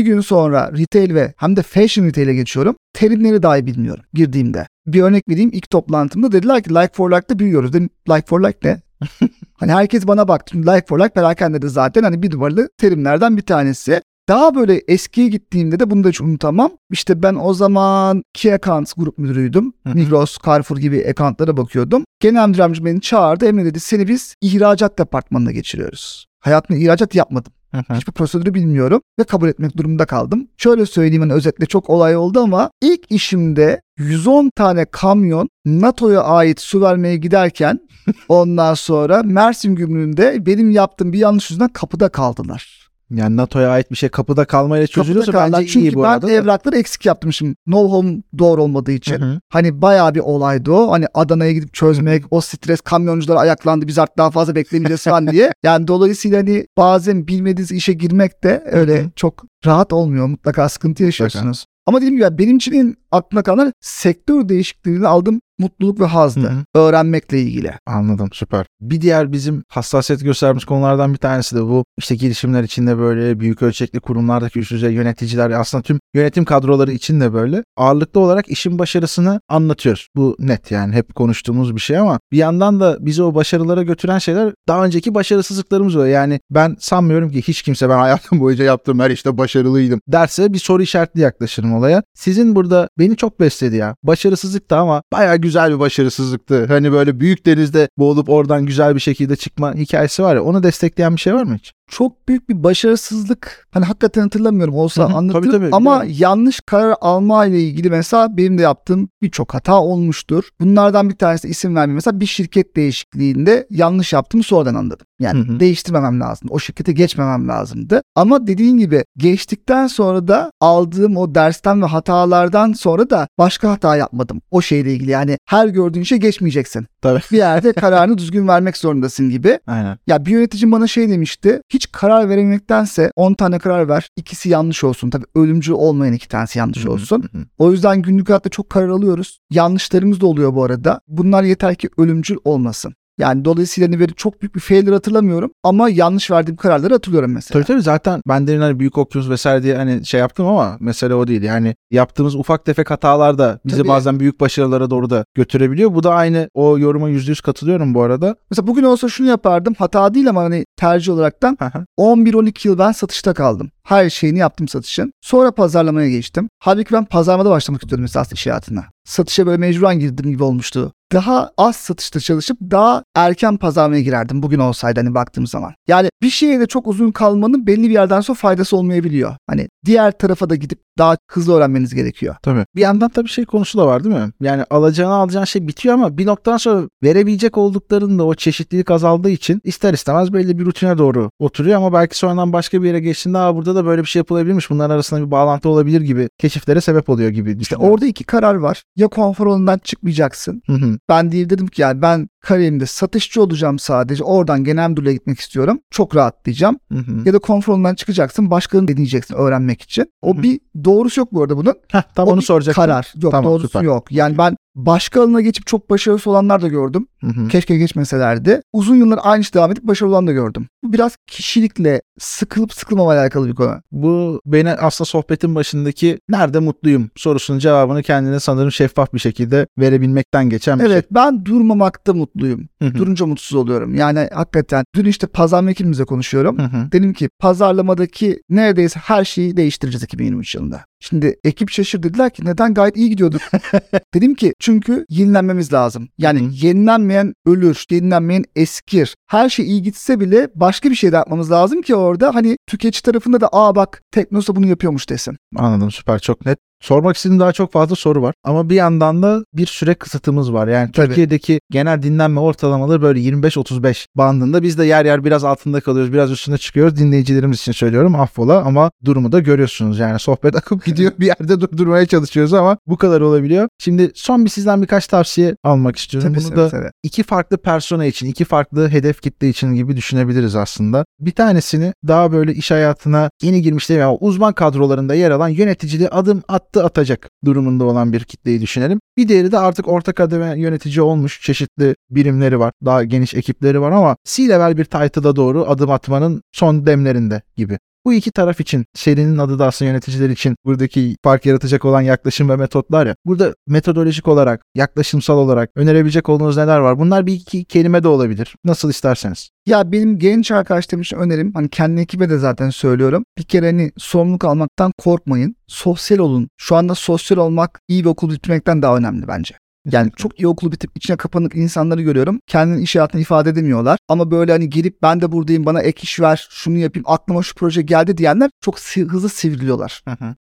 gün 0.00 0.20
sonra 0.20 0.72
retail 0.72 1.14
ve 1.14 1.34
hem 1.36 1.56
de 1.56 1.62
fashion 1.62 2.06
retail'e 2.06 2.34
geçiyorum. 2.34 2.76
Terimleri 2.92 3.42
dahi 3.42 3.66
bilmiyorum 3.66 4.04
girdiğimde. 4.14 4.66
Bir 4.86 5.02
örnek 5.02 5.28
vereyim 5.28 5.50
ilk 5.52 5.70
toplantımda 5.70 6.32
dediler 6.32 6.62
ki 6.62 6.70
like 6.70 6.92
for 6.92 7.10
like'da 7.10 7.38
büyüyoruz. 7.38 7.72
Dedim 7.72 7.90
like 8.08 8.26
for 8.26 8.42
like 8.42 8.58
ne? 8.62 8.82
hani 9.54 9.72
herkes 9.72 10.06
bana 10.06 10.28
baktı. 10.28 10.52
Çünkü 10.52 10.68
like 10.68 10.86
for 10.88 10.98
like 10.98 11.14
perakende 11.14 11.62
de 11.62 11.68
zaten 11.68 12.02
hani 12.02 12.22
bir 12.22 12.34
numaralı 12.34 12.68
terimlerden 12.78 13.36
bir 13.36 13.42
tanesi. 13.42 14.00
Daha 14.28 14.54
böyle 14.54 14.82
eskiye 14.88 15.28
gittiğimde 15.28 15.80
de 15.80 15.90
bunu 15.90 16.04
da 16.04 16.08
hiç 16.08 16.20
unutamam. 16.20 16.70
İşte 16.90 17.22
ben 17.22 17.34
o 17.34 17.54
zaman 17.54 18.22
Key 18.34 18.54
Accounts 18.54 18.92
grup 18.96 19.18
müdürüydüm. 19.18 19.72
Migros, 19.84 20.38
Carrefour 20.46 20.78
gibi 20.78 21.06
accountlara 21.10 21.56
bakıyordum. 21.56 22.04
Genel 22.20 22.48
müdür 22.48 22.58
yardımcım 22.58 22.84
beni 22.84 23.00
çağırdı. 23.00 23.46
Emre 23.46 23.64
dedi 23.64 23.80
seni 23.80 24.08
biz 24.08 24.34
ihracat 24.40 24.98
departmanına 24.98 25.52
geçiriyoruz. 25.52 26.26
Hayatımda 26.40 26.80
ihracat 26.80 27.14
yapmadım. 27.14 27.52
Hiçbir 27.94 28.12
prosedürü 28.12 28.54
bilmiyorum 28.54 29.02
ve 29.18 29.24
kabul 29.24 29.48
etmek 29.48 29.76
durumunda 29.76 30.06
kaldım. 30.06 30.48
Şöyle 30.56 30.86
söyleyeyim 30.86 31.22
hani 31.22 31.32
özetle 31.32 31.66
çok 31.66 31.90
olay 31.90 32.16
oldu 32.16 32.40
ama 32.40 32.70
ilk 32.82 33.00
işimde 33.10 33.80
110 33.98 34.50
tane 34.56 34.84
kamyon 34.84 35.48
NATO'ya 35.64 36.20
ait 36.20 36.60
su 36.60 36.80
vermeye 36.80 37.16
giderken 37.16 37.80
ondan 38.28 38.74
sonra 38.74 39.22
Mersin 39.22 39.74
gümrüğünde 39.74 40.46
benim 40.46 40.70
yaptığım 40.70 41.12
bir 41.12 41.18
yanlış 41.18 41.50
yüzünden 41.50 41.68
kapıda 41.68 42.08
kaldılar. 42.08 42.85
Yani 43.10 43.36
NATO'ya 43.36 43.68
ait 43.70 43.90
bir 43.90 43.96
şey 43.96 44.08
kapıda 44.08 44.44
kalmayla 44.44 44.86
çözülüyorsa 44.86 45.32
Kapıda 45.32 45.56
bence 45.58 45.66
Çünkü 45.72 45.86
iyi 45.88 45.94
bu 45.94 46.02
ben 46.02 46.08
arada. 46.08 46.26
da. 46.26 46.32
evrakları 46.32 46.76
eksik 46.78 47.06
yaptırmışım. 47.06 47.56
No 47.66 47.92
home 47.92 48.22
door 48.38 48.58
olmadığı 48.58 48.92
için. 48.92 49.20
Hı 49.20 49.24
hı. 49.24 49.40
Hani 49.48 49.82
bayağı 49.82 50.14
bir 50.14 50.20
olaydı 50.20 50.72
o. 50.72 50.90
Hani 50.90 51.06
Adana'ya 51.14 51.52
gidip 51.52 51.74
çözmek, 51.74 52.24
o 52.30 52.40
stres 52.40 52.80
kamyoncular 52.80 53.36
ayaklandı 53.36 53.86
biz 53.86 53.98
artık 53.98 54.18
daha 54.18 54.30
fazla 54.30 54.54
beklemeyeceğiz 54.54 55.02
falan 55.04 55.26
diye. 55.28 55.52
Yani 55.64 55.88
dolayısıyla 55.88 56.38
hani 56.38 56.66
bazen 56.78 57.26
bilmediğiniz 57.26 57.72
işe 57.72 57.92
girmek 57.92 58.44
de 58.44 58.62
öyle 58.66 58.98
Hı 59.02 59.04
hı. 59.04 59.10
çok 59.16 59.44
rahat 59.66 59.92
olmuyor. 59.92 60.26
Mutlaka 60.26 60.68
sıkıntı 60.68 61.02
yaşıyorsunuz. 61.04 61.66
Ama 61.86 61.98
dediğim 61.98 62.16
gibi 62.16 62.38
benim 62.38 62.56
için 62.56 62.72
en 62.72 62.94
aklımda 63.10 63.42
kalan 63.42 63.72
sektör 63.80 64.48
değişikliğini 64.48 65.06
aldığım 65.06 65.40
mutluluk 65.58 66.00
ve 66.00 66.04
hazdı. 66.04 66.40
Hı 66.40 66.48
hı. 66.48 66.64
Öğrenmekle 66.74 67.40
ilgili. 67.40 67.72
Anladım 67.86 68.28
süper. 68.32 68.66
Bir 68.80 69.00
diğer 69.00 69.32
bizim 69.32 69.62
hassasiyet 69.68 70.24
gösterdiğimiz 70.24 70.64
konulardan 70.64 71.12
bir 71.12 71.18
tanesi 71.18 71.56
de 71.56 71.62
bu 71.62 71.84
işte 71.98 72.14
girişimler 72.14 72.62
içinde 72.62 72.98
böyle 72.98 73.40
büyük 73.40 73.62
ölçekli 73.62 74.00
kurumlardaki 74.00 74.58
üst 74.58 74.70
düzey 74.70 74.92
yöneticiler 74.92 75.50
aslında 75.50 75.82
tüm 75.82 76.00
yönetim 76.14 76.44
kadroları 76.44 76.92
için 76.92 77.20
de 77.20 77.32
böyle 77.32 77.64
ağırlıklı 77.76 78.20
olarak 78.20 78.48
işin 78.48 78.78
başarısını 78.78 79.40
anlatıyoruz. 79.48 80.08
Bu 80.16 80.36
net 80.38 80.70
yani 80.70 80.94
hep 80.94 81.14
konuştuğumuz 81.14 81.74
bir 81.74 81.80
şey 81.80 81.98
ama 81.98 82.18
bir 82.32 82.38
yandan 82.38 82.80
da 82.80 82.96
bizi 83.00 83.22
o 83.22 83.34
başarılara 83.34 83.82
götüren 83.82 84.18
şeyler 84.18 84.52
daha 84.68 84.84
önceki 84.84 85.14
başarısızlıklarımız 85.14 85.96
oluyor. 85.96 86.08
Yani 86.08 86.40
ben 86.50 86.76
sanmıyorum 86.78 87.30
ki 87.30 87.42
hiç 87.42 87.62
kimse 87.62 87.88
ben 87.88 87.98
hayatım 87.98 88.40
boyunca 88.40 88.64
yaptığım 88.64 89.00
her 89.00 89.10
işte 89.10 89.38
başarılıydım 89.38 90.00
derse 90.08 90.52
bir 90.52 90.58
soru 90.58 90.82
işaretli 90.82 91.20
yaklaşırım 91.20 91.74
olaya. 91.74 92.02
Sizin 92.14 92.54
burada 92.54 92.88
beni 92.98 93.16
çok 93.16 93.40
besledi 93.40 93.76
ya. 93.76 93.96
Başarısızlıktı 94.02 94.76
ama 94.76 95.02
bayağı 95.12 95.36
güzel 95.46 95.74
bir 95.74 95.78
başarısızlıktı. 95.78 96.66
Hani 96.66 96.92
böyle 96.92 97.20
büyük 97.20 97.46
denizde 97.46 97.88
boğulup 97.98 98.28
oradan 98.28 98.66
güzel 98.66 98.94
bir 98.94 99.00
şekilde 99.00 99.36
çıkma 99.36 99.74
hikayesi 99.74 100.22
var 100.22 100.34
ya. 100.36 100.42
Onu 100.42 100.62
destekleyen 100.62 101.14
bir 101.16 101.20
şey 101.20 101.34
var 101.34 101.42
mı 101.42 101.56
hiç? 101.56 101.72
Çok 101.90 102.28
büyük 102.28 102.48
bir 102.48 102.62
başarısızlık. 102.64 103.66
Hani 103.70 103.84
hakikaten 103.84 104.22
hatırlamıyorum 104.22 104.74
olsa 104.74 105.04
Hı 105.08 105.12
hı, 105.12 105.16
anlatırım. 105.16 105.50
tabii, 105.50 105.52
tabii, 105.64 105.74
Ama 105.76 106.00
biliyorum. 106.02 106.16
yanlış 106.20 106.60
karar 106.60 106.96
alma 107.00 107.46
ile 107.46 107.60
ilgili 107.62 107.90
mesela 107.90 108.36
benim 108.36 108.58
de 108.58 108.62
yaptığım 108.62 109.08
birçok 109.22 109.54
hata 109.54 109.80
olmuştur. 109.80 110.44
Bunlardan 110.60 111.10
bir 111.10 111.14
tanesi 111.16 111.48
isim 111.48 111.74
vermeyeyim. 111.76 111.94
Mesela 111.94 112.20
bir 112.20 112.26
şirket 112.26 112.76
değişikliğinde 112.76 113.66
yanlış 113.70 114.12
yaptığımı 114.12 114.42
sonradan 114.42 114.74
anladım. 114.74 115.06
Yani 115.20 115.48
Hı 115.48 115.52
hı. 115.52 115.60
değiştirmemem 115.60 116.20
lazımdı. 116.20 116.52
O 116.52 116.58
şirkete 116.58 116.92
geçmemem 116.92 117.48
lazımdı. 117.48 118.02
Ama 118.14 118.46
dediğin 118.46 118.78
gibi 118.78 119.04
geçtikten 119.16 119.86
sonra 119.86 120.28
da 120.28 120.50
aldığım 120.60 121.16
o 121.16 121.34
dersten 121.34 121.82
ve 121.82 121.86
hatalardan 121.86 122.72
sonra 122.72 123.10
da 123.10 123.28
başka 123.38 123.70
hata 123.70 123.96
yapmadım. 123.96 124.40
O 124.50 124.60
şeyle 124.62 124.92
ilgili 124.94 125.10
yani 125.10 125.38
her 125.48 125.66
gördüğün 125.68 126.00
işe 126.00 126.16
geçmeyeceksin. 126.16 126.86
Tabii. 127.02 127.20
Bir 127.32 127.36
yerde 127.36 127.72
kararını 127.72 128.18
düzgün 128.18 128.48
vermek 128.48 128.76
zorundasın 128.76 129.30
gibi. 129.30 129.58
Aynen. 129.66 129.98
Ya 130.06 130.26
bir 130.26 130.30
yöneticim 130.30 130.72
bana 130.72 130.86
şey 130.86 131.08
demişti. 131.10 131.60
Hiç 131.76 131.92
karar 131.92 132.28
verememektense 132.28 133.10
10 133.16 133.34
tane 133.34 133.58
karar 133.58 133.88
ver. 133.88 134.08
ikisi 134.16 134.48
yanlış 134.48 134.84
olsun. 134.84 135.10
Tabii 135.10 135.24
ölümcül 135.34 135.72
olmayan 135.72 136.12
iki 136.14 136.28
tanesi 136.28 136.58
yanlış 136.58 136.86
olsun. 136.86 137.24
O 137.58 137.72
yüzden 137.72 138.02
günlük 138.02 138.28
hayatta 138.28 138.48
çok 138.48 138.70
karar 138.70 138.88
alıyoruz. 138.88 139.38
Yanlışlarımız 139.50 140.20
da 140.20 140.26
oluyor 140.26 140.54
bu 140.54 140.64
arada. 140.64 141.00
Bunlar 141.08 141.42
yeter 141.42 141.74
ki 141.74 141.88
ölümcül 141.98 142.36
olmasın. 142.44 142.94
Yani 143.18 143.44
dolayısıyla 143.44 143.88
hani 143.88 144.00
böyle 144.00 144.12
çok 144.12 144.42
büyük 144.42 144.54
bir 144.54 144.60
failure 144.60 144.94
hatırlamıyorum 144.94 145.50
ama 145.62 145.88
yanlış 145.88 146.30
verdiğim 146.30 146.56
kararları 146.56 146.94
hatırlıyorum 146.94 147.32
mesela. 147.32 147.52
Tabii 147.52 147.66
tabii 147.66 147.82
zaten 147.82 148.20
ben 148.28 148.46
demin 148.46 148.60
hani 148.60 148.78
büyük 148.80 148.98
okyanus 148.98 149.30
vesaire 149.30 149.62
diye 149.62 149.76
hani 149.76 150.06
şey 150.06 150.20
yaptım 150.20 150.46
ama 150.46 150.76
mesele 150.80 151.14
o 151.14 151.26
değil. 151.26 151.42
Yani 151.42 151.74
yaptığımız 151.90 152.34
ufak 152.34 152.64
tefek 152.64 152.90
hatalar 152.90 153.38
da 153.38 153.60
bizi 153.66 153.78
Tabii. 153.78 153.88
bazen 153.88 154.20
büyük 154.20 154.40
başarılara 154.40 154.90
doğru 154.90 155.10
da 155.10 155.24
götürebiliyor. 155.34 155.94
Bu 155.94 156.02
da 156.02 156.14
aynı 156.14 156.48
o 156.54 156.78
yoruma 156.78 157.08
yüzde 157.08 157.30
yüz 157.30 157.40
katılıyorum 157.40 157.94
bu 157.94 158.02
arada. 158.02 158.36
Mesela 158.50 158.66
bugün 158.66 158.82
olsa 158.82 159.08
şunu 159.08 159.28
yapardım. 159.28 159.74
Hata 159.78 160.14
değil 160.14 160.28
ama 160.28 160.42
hani 160.42 160.65
tercih 160.76 161.12
olaraktan 161.12 161.56
Hı 161.58 161.64
hı. 161.64 161.84
11-12 161.98 162.68
yıl 162.68 162.78
ben 162.78 162.92
satışta 162.92 163.34
kaldım. 163.34 163.70
Her 163.82 164.10
şeyini 164.10 164.38
yaptım 164.38 164.68
satışın. 164.68 165.12
Sonra 165.20 165.54
pazarlamaya 165.54 166.08
geçtim. 166.08 166.48
Halbuki 166.58 166.94
ben 166.94 167.04
pazarlamada 167.04 167.50
başlamak 167.50 167.82
istiyordum 167.82 168.02
mesela 168.02 168.26
iş 168.32 168.46
hayatına. 168.46 168.84
Satışa 169.04 169.46
böyle 169.46 169.58
mecburen 169.58 169.98
girdim 169.98 170.30
gibi 170.30 170.42
olmuştu. 170.42 170.92
Daha 171.12 171.50
az 171.58 171.76
satışta 171.76 172.20
çalışıp 172.20 172.58
daha 172.60 173.04
erken 173.16 173.56
pazarlamaya 173.56 174.02
girerdim 174.02 174.42
bugün 174.42 174.58
olsaydı 174.58 175.00
hani 175.00 175.14
baktığım 175.14 175.46
zaman. 175.46 175.74
Yani 175.88 176.08
bir 176.22 176.30
şeye 176.30 176.60
de 176.60 176.66
çok 176.66 176.86
uzun 176.86 177.10
kalmanın 177.10 177.66
belli 177.66 177.82
bir 177.82 177.94
yerden 177.94 178.20
sonra 178.20 178.36
faydası 178.36 178.76
olmayabiliyor. 178.76 179.34
Hani 179.46 179.68
diğer 179.84 180.18
tarafa 180.18 180.50
da 180.50 180.54
gidip 180.54 180.78
daha 180.98 181.16
hızlı 181.30 181.54
öğrenmeniz 181.54 181.94
gerekiyor. 181.94 182.36
Tabii. 182.42 182.64
Bir 182.74 182.80
yandan 182.80 183.08
tabii 183.08 183.28
şey 183.28 183.44
konusu 183.44 183.78
da 183.78 183.86
var 183.86 184.04
değil 184.04 184.14
mi? 184.14 184.30
Yani 184.40 184.64
alacağını 184.70 185.14
alacağın 185.14 185.44
şey 185.44 185.68
bitiyor 185.68 185.94
ama 185.94 186.18
bir 186.18 186.26
noktadan 186.26 186.56
sonra 186.56 186.88
verebilecek 187.02 187.58
olduklarında 187.58 188.24
o 188.24 188.34
çeşitlilik 188.34 188.90
azaldığı 188.90 189.30
için 189.30 189.60
ister 189.64 189.94
istemez 189.94 190.32
belli 190.32 190.58
bir 190.58 190.64
rutine 190.64 190.98
doğru 190.98 191.30
oturuyor 191.38 191.76
ama 191.76 191.92
belki 191.92 192.18
sonradan 192.18 192.52
başka 192.52 192.82
bir 192.82 192.86
yere 192.86 193.00
geçtiğinde 193.00 193.38
Aa, 193.38 193.56
burada 193.56 193.74
da 193.74 193.86
böyle 193.86 194.02
bir 194.02 194.06
şey 194.08 194.20
yapılabilirmiş. 194.20 194.70
Bunların 194.70 194.94
arasında 194.94 195.26
bir 195.26 195.30
bağlantı 195.30 195.68
olabilir 195.68 196.00
gibi 196.00 196.28
keşiflere 196.38 196.80
sebep 196.80 197.08
oluyor 197.08 197.30
gibi 197.30 197.56
İşte 197.60 197.76
orada 197.76 198.06
iki 198.06 198.24
karar 198.24 198.54
var. 198.54 198.82
Ya 198.96 199.08
konfor 199.08 199.46
alanından 199.46 199.78
çıkmayacaksın. 199.78 200.62
Hı 200.66 200.72
hı. 200.72 200.98
Ben 201.08 201.32
değil 201.32 201.50
dedim 201.50 201.66
ki 201.66 201.82
yani 201.82 202.02
ben 202.02 202.28
kariyerimde 202.46 202.86
satışçı 202.86 203.42
olacağım 203.42 203.78
sadece. 203.78 204.24
Oradan 204.24 204.64
genel 204.64 204.90
müdürlüğe 204.90 205.12
gitmek 205.12 205.40
istiyorum. 205.40 205.80
Çok 205.90 206.16
rahatlayacağım. 206.16 206.78
Hı 206.92 206.98
hı. 206.98 207.22
Ya 207.24 207.32
da 207.32 207.38
konfor 207.38 207.72
alanından 207.72 207.94
çıkacaksın. 207.94 208.50
Başkalarını 208.50 208.88
deneyeceksin 208.88 209.34
öğrenmek 209.34 209.82
için. 209.82 210.12
O 210.22 210.34
Hı 210.34 210.38
hı. 210.38 210.42
bir 210.42 210.60
doğrusu 210.84 211.20
yok 211.20 211.32
bu 211.32 211.42
arada 211.42 211.56
bunun. 211.56 211.74
Heh, 211.92 212.02
tam 212.14 212.28
O 212.28 212.30
onu 212.32 212.42
soracaktım. 212.42 212.84
Karar. 212.84 213.12
Yok 213.22 213.32
Tamam, 213.32 213.50
doğrusu 213.50 213.68
süper. 213.68 213.82
yok. 213.82 214.12
Yani 214.12 214.38
ben 214.38 214.56
başka 214.76 215.22
alana 215.22 215.40
geçip 215.40 215.66
çok 215.66 215.90
başarısız 215.90 216.26
olanlar 216.26 216.62
da 216.62 216.68
gördüm. 216.68 217.06
Hı 217.20 217.26
hı. 217.26 217.48
Keşke 217.48 217.76
geçmeselerdi. 217.76 218.62
Uzun 218.72 218.96
yıllar 218.96 219.18
aynı 219.22 219.40
işte 219.40 219.58
devam 219.58 219.72
edip 219.72 219.84
başarılı 219.84 220.12
olan 220.12 220.26
da 220.26 220.32
gördüm. 220.32 220.66
Bu 220.84 220.92
biraz 220.92 221.16
kişilikle 221.26 222.02
sıkılıp 222.18 222.72
sıkılmama 222.72 223.12
alakalı 223.12 223.48
bir 223.48 223.54
konu. 223.54 223.80
Bu 223.92 224.40
beni 224.46 224.70
aslında 224.70 225.06
sohbetin 225.06 225.54
başındaki 225.54 226.18
nerede 226.28 226.58
mutluyum 226.58 227.10
sorusunun 227.16 227.58
cevabını 227.58 228.02
kendine 228.02 228.40
sanırım 228.40 228.72
şeffaf 228.72 229.14
bir 229.14 229.18
şekilde 229.18 229.66
verebilmekten 229.78 230.50
geçen 230.50 230.78
bir 230.78 230.84
Evet 230.84 231.06
ben 231.10 231.44
durmamakta 231.44 232.14
mutluyum. 232.14 232.68
şey. 232.82 232.88
Hı 232.88 232.94
hı. 232.94 232.98
Durunca 232.98 233.26
mutsuz 233.26 233.54
oluyorum. 233.54 233.94
Yani 233.94 234.28
hakikaten 234.34 234.84
dün 234.94 235.04
işte 235.04 235.26
pazarlama 235.26 235.70
ekibimizle 235.70 236.04
konuşuyorum. 236.04 236.58
Hı 236.58 236.62
hı. 236.62 236.92
Dedim 236.92 237.12
ki 237.12 237.28
pazarlamadaki 237.38 238.42
neredeyse 238.50 239.00
her 239.00 239.24
şeyi 239.24 239.56
değiştireceğiz 239.56 240.02
2023 240.02 240.54
yılında. 240.54 240.84
Şimdi 241.08 241.36
ekip 241.44 241.70
şaşırdı 241.70 242.08
dediler 242.08 242.30
ki 242.30 242.44
neden 242.44 242.74
gayet 242.74 242.96
iyi 242.96 243.10
gidiyorduk. 243.10 243.40
Dedim 244.14 244.34
ki 244.34 244.52
çünkü 244.60 245.06
yenilenmemiz 245.08 245.72
lazım. 245.72 246.08
Yani 246.18 246.40
hı. 246.40 246.50
yenilenmeyen 246.52 247.34
ölür, 247.46 247.84
yenilenmeyen 247.90 248.44
eskir. 248.56 249.14
Her 249.26 249.48
şey 249.48 249.66
iyi 249.66 249.82
gitse 249.82 250.20
bile 250.20 250.48
başka 250.54 250.90
bir 250.90 250.94
şey 250.94 251.12
de 251.12 251.16
yapmamız 251.16 251.50
lazım 251.50 251.82
ki 251.82 251.94
orada 251.94 252.34
hani 252.34 252.56
tüketici 252.66 253.02
tarafında 253.02 253.40
da 253.40 253.48
aa 253.52 253.74
bak 253.74 254.02
Teknosa 254.10 254.56
bunu 254.56 254.66
yapıyormuş 254.66 255.08
desin. 255.08 255.36
Anladım 255.56 255.90
süper 255.90 256.18
çok 256.18 256.46
net. 256.46 256.58
Sormak 256.80 257.16
istediğim 257.16 257.40
daha 257.40 257.52
çok 257.52 257.72
fazla 257.72 257.96
soru 257.96 258.22
var. 258.22 258.34
Ama 258.44 258.70
bir 258.70 258.74
yandan 258.74 259.22
da 259.22 259.44
bir 259.54 259.66
süre 259.66 259.94
kısıtımız 259.94 260.52
var. 260.52 260.68
Yani 260.68 260.92
Tabii. 260.92 261.06
Türkiye'deki 261.06 261.60
genel 261.70 262.02
dinlenme 262.02 262.40
ortalamaları 262.40 263.02
böyle 263.02 263.20
25-35 263.20 264.06
bandında. 264.14 264.62
Biz 264.62 264.78
de 264.78 264.84
yer 264.84 265.04
yer 265.04 265.24
biraz 265.24 265.44
altında 265.44 265.80
kalıyoruz. 265.80 266.12
Biraz 266.12 266.30
üstüne 266.30 266.58
çıkıyoruz. 266.58 266.96
Dinleyicilerimiz 266.96 267.60
için 267.60 267.72
söylüyorum 267.72 268.14
affola 268.14 268.62
ama 268.62 268.90
durumu 269.04 269.32
da 269.32 269.40
görüyorsunuz. 269.40 269.98
Yani 269.98 270.18
sohbet 270.18 270.56
akıp 270.56 270.84
gidiyor. 270.84 271.12
Bir 271.20 271.26
yerde 271.26 271.60
durdurmaya 271.60 272.06
çalışıyoruz 272.06 272.54
ama 272.54 272.78
bu 272.86 272.96
kadar 272.96 273.20
olabiliyor. 273.20 273.68
Şimdi 273.78 274.10
son 274.14 274.44
bir 274.44 274.50
sizden 274.50 274.82
birkaç 274.82 275.06
tavsiye 275.06 275.56
almak 275.64 275.96
istiyorum. 275.96 276.28
Tabii 276.28 276.38
Bunu 276.38 276.48
seve 276.48 276.56
da 276.56 276.70
seve. 276.70 276.90
iki 277.02 277.22
farklı 277.22 277.56
persona 277.56 278.04
için, 278.04 278.26
iki 278.26 278.44
farklı 278.44 278.88
hedef 278.88 279.22
kitle 279.22 279.48
için 279.48 279.74
gibi 279.74 279.96
düşünebiliriz 279.96 280.56
aslında. 280.56 281.04
Bir 281.20 281.30
tanesini 281.32 281.92
daha 282.08 282.32
böyle 282.32 282.54
iş 282.54 282.70
hayatına 282.70 283.30
yeni 283.42 283.62
girmiş 283.62 283.88
değil 283.88 284.06
ama 284.06 284.16
uzman 284.20 284.52
kadrolarında 284.52 285.14
yer 285.14 285.30
alan 285.30 285.48
yöneticiliği 285.48 286.08
adım 286.08 286.42
attı 286.66 286.84
atacak 286.84 287.30
durumunda 287.44 287.84
olan 287.84 288.12
bir 288.12 288.24
kitleyi 288.24 288.60
düşünelim. 288.60 289.00
Bir 289.16 289.28
diğeri 289.28 289.52
de 289.52 289.58
artık 289.58 289.88
orta 289.88 290.12
kademe 290.12 290.60
yönetici 290.60 291.02
olmuş 291.02 291.40
çeşitli 291.42 291.96
birimleri 292.10 292.58
var. 292.58 292.72
Daha 292.84 293.04
geniş 293.04 293.34
ekipleri 293.34 293.80
var 293.80 293.92
ama 293.92 294.16
C-level 294.24 294.76
bir 294.76 294.84
title'a 294.84 295.36
doğru 295.36 295.66
adım 295.68 295.90
atmanın 295.90 296.42
son 296.52 296.86
demlerinde 296.86 297.42
gibi. 297.56 297.78
Bu 298.06 298.14
iki 298.14 298.30
taraf 298.30 298.60
için 298.60 298.86
serinin 298.94 299.38
adı 299.38 299.58
da 299.58 299.66
aslında 299.66 299.90
yöneticiler 299.90 300.30
için 300.30 300.56
buradaki 300.64 301.16
fark 301.24 301.46
yaratacak 301.46 301.84
olan 301.84 302.00
yaklaşım 302.00 302.48
ve 302.48 302.56
metotlar 302.56 303.06
ya. 303.06 303.16
Burada 303.24 303.54
metodolojik 303.66 304.28
olarak, 304.28 304.62
yaklaşımsal 304.74 305.38
olarak 305.38 305.70
önerebilecek 305.74 306.28
olduğunuz 306.28 306.56
neler 306.56 306.78
var? 306.78 306.98
Bunlar 306.98 307.26
bir 307.26 307.32
iki 307.32 307.64
kelime 307.64 308.02
de 308.02 308.08
olabilir. 308.08 308.56
Nasıl 308.64 308.90
isterseniz. 308.90 309.50
Ya 309.66 309.92
benim 309.92 310.18
genç 310.18 310.50
arkadaşlarım 310.50 311.02
için 311.02 311.16
önerim 311.16 311.52
hani 311.54 311.68
kendi 311.68 312.00
ekibe 312.00 312.30
de 312.30 312.38
zaten 312.38 312.70
söylüyorum. 312.70 313.24
Bir 313.38 313.44
kere 313.44 313.66
hani 313.66 313.92
sorumluluk 313.96 314.44
almaktan 314.44 314.92
korkmayın. 314.98 315.56
Sosyal 315.66 316.18
olun. 316.18 316.48
Şu 316.56 316.76
anda 316.76 316.94
sosyal 316.94 317.38
olmak 317.38 317.80
iyi 317.88 318.04
bir 318.04 318.08
okul 318.08 318.30
bitirmekten 318.30 318.82
daha 318.82 318.96
önemli 318.96 319.28
bence. 319.28 319.54
Yani 319.92 320.10
çok 320.16 320.40
iyi 320.40 320.46
okulu 320.48 320.72
bitip 320.72 320.90
içine 320.96 321.16
kapanık 321.16 321.54
insanları 321.56 322.02
görüyorum. 322.02 322.40
Kendini 322.46 322.82
iş 322.82 322.94
hayatını 322.96 323.20
ifade 323.20 323.50
edemiyorlar. 323.50 323.98
Ama 324.08 324.30
böyle 324.30 324.52
hani 324.52 324.70
gelip 324.70 325.02
ben 325.02 325.20
de 325.20 325.32
buradayım 325.32 325.66
bana 325.66 325.82
ek 325.82 326.02
iş 326.02 326.20
ver 326.20 326.48
şunu 326.50 326.78
yapayım 326.78 327.04
aklıma 327.08 327.42
şu 327.42 327.54
proje 327.54 327.82
geldi 327.82 328.16
diyenler 328.18 328.50
çok 328.60 328.80
hızlı 328.80 329.28
sivriliyorlar. 329.28 330.04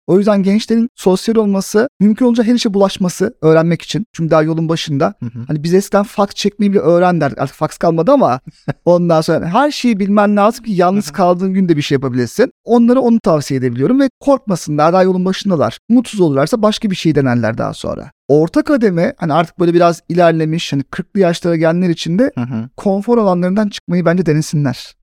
O 0.07 0.17
yüzden 0.17 0.43
gençlerin 0.43 0.89
sosyal 0.95 1.35
olması, 1.35 1.89
mümkün 1.99 2.25
olunca 2.25 2.43
her 2.43 2.53
işe 2.53 2.73
bulaşması 2.73 3.33
öğrenmek 3.41 3.81
için. 3.81 4.05
Çünkü 4.13 4.31
daha 4.31 4.43
yolun 4.43 4.69
başında. 4.69 5.13
Hani 5.47 5.63
biz 5.63 5.73
eskiden 5.73 6.03
fax 6.03 6.29
çekmeyi 6.29 6.71
bile 6.71 6.79
öğren 6.79 7.21
derdik. 7.21 7.37
Artık 7.39 7.55
fax 7.55 7.69
kalmadı 7.77 8.11
ama 8.11 8.39
ondan 8.85 9.21
sonra 9.21 9.45
her 9.45 9.71
şeyi 9.71 9.99
bilmen 9.99 10.35
lazım 10.35 10.65
ki 10.65 10.71
yalnız 10.71 11.11
kaldığın 11.11 11.53
günde 11.53 11.77
bir 11.77 11.81
şey 11.81 11.95
yapabilirsin. 11.95 12.51
Onlara 12.65 12.99
onu 12.99 13.19
tavsiye 13.19 13.57
edebiliyorum 13.57 13.99
ve 13.99 14.09
korkmasınlar 14.19 14.93
daha 14.93 15.03
yolun 15.03 15.25
başındalar. 15.25 15.77
Mutsuz 15.89 16.19
olurlarsa 16.21 16.61
başka 16.61 16.89
bir 16.89 16.95
şey 16.95 17.15
denerler 17.15 17.57
daha 17.57 17.73
sonra. 17.73 18.11
Orta 18.27 18.61
kademe 18.61 19.13
hani 19.17 19.33
artık 19.33 19.59
böyle 19.59 19.73
biraz 19.73 20.01
ilerlemiş 20.09 20.73
hani 20.73 20.81
40'lı 20.81 21.19
yaşlara 21.19 21.55
gelenler 21.55 21.89
için 21.89 22.19
de 22.19 22.31
konfor 22.77 23.17
alanlarından 23.17 23.69
çıkmayı 23.69 24.05
bence 24.05 24.25
denesinler. 24.25 24.95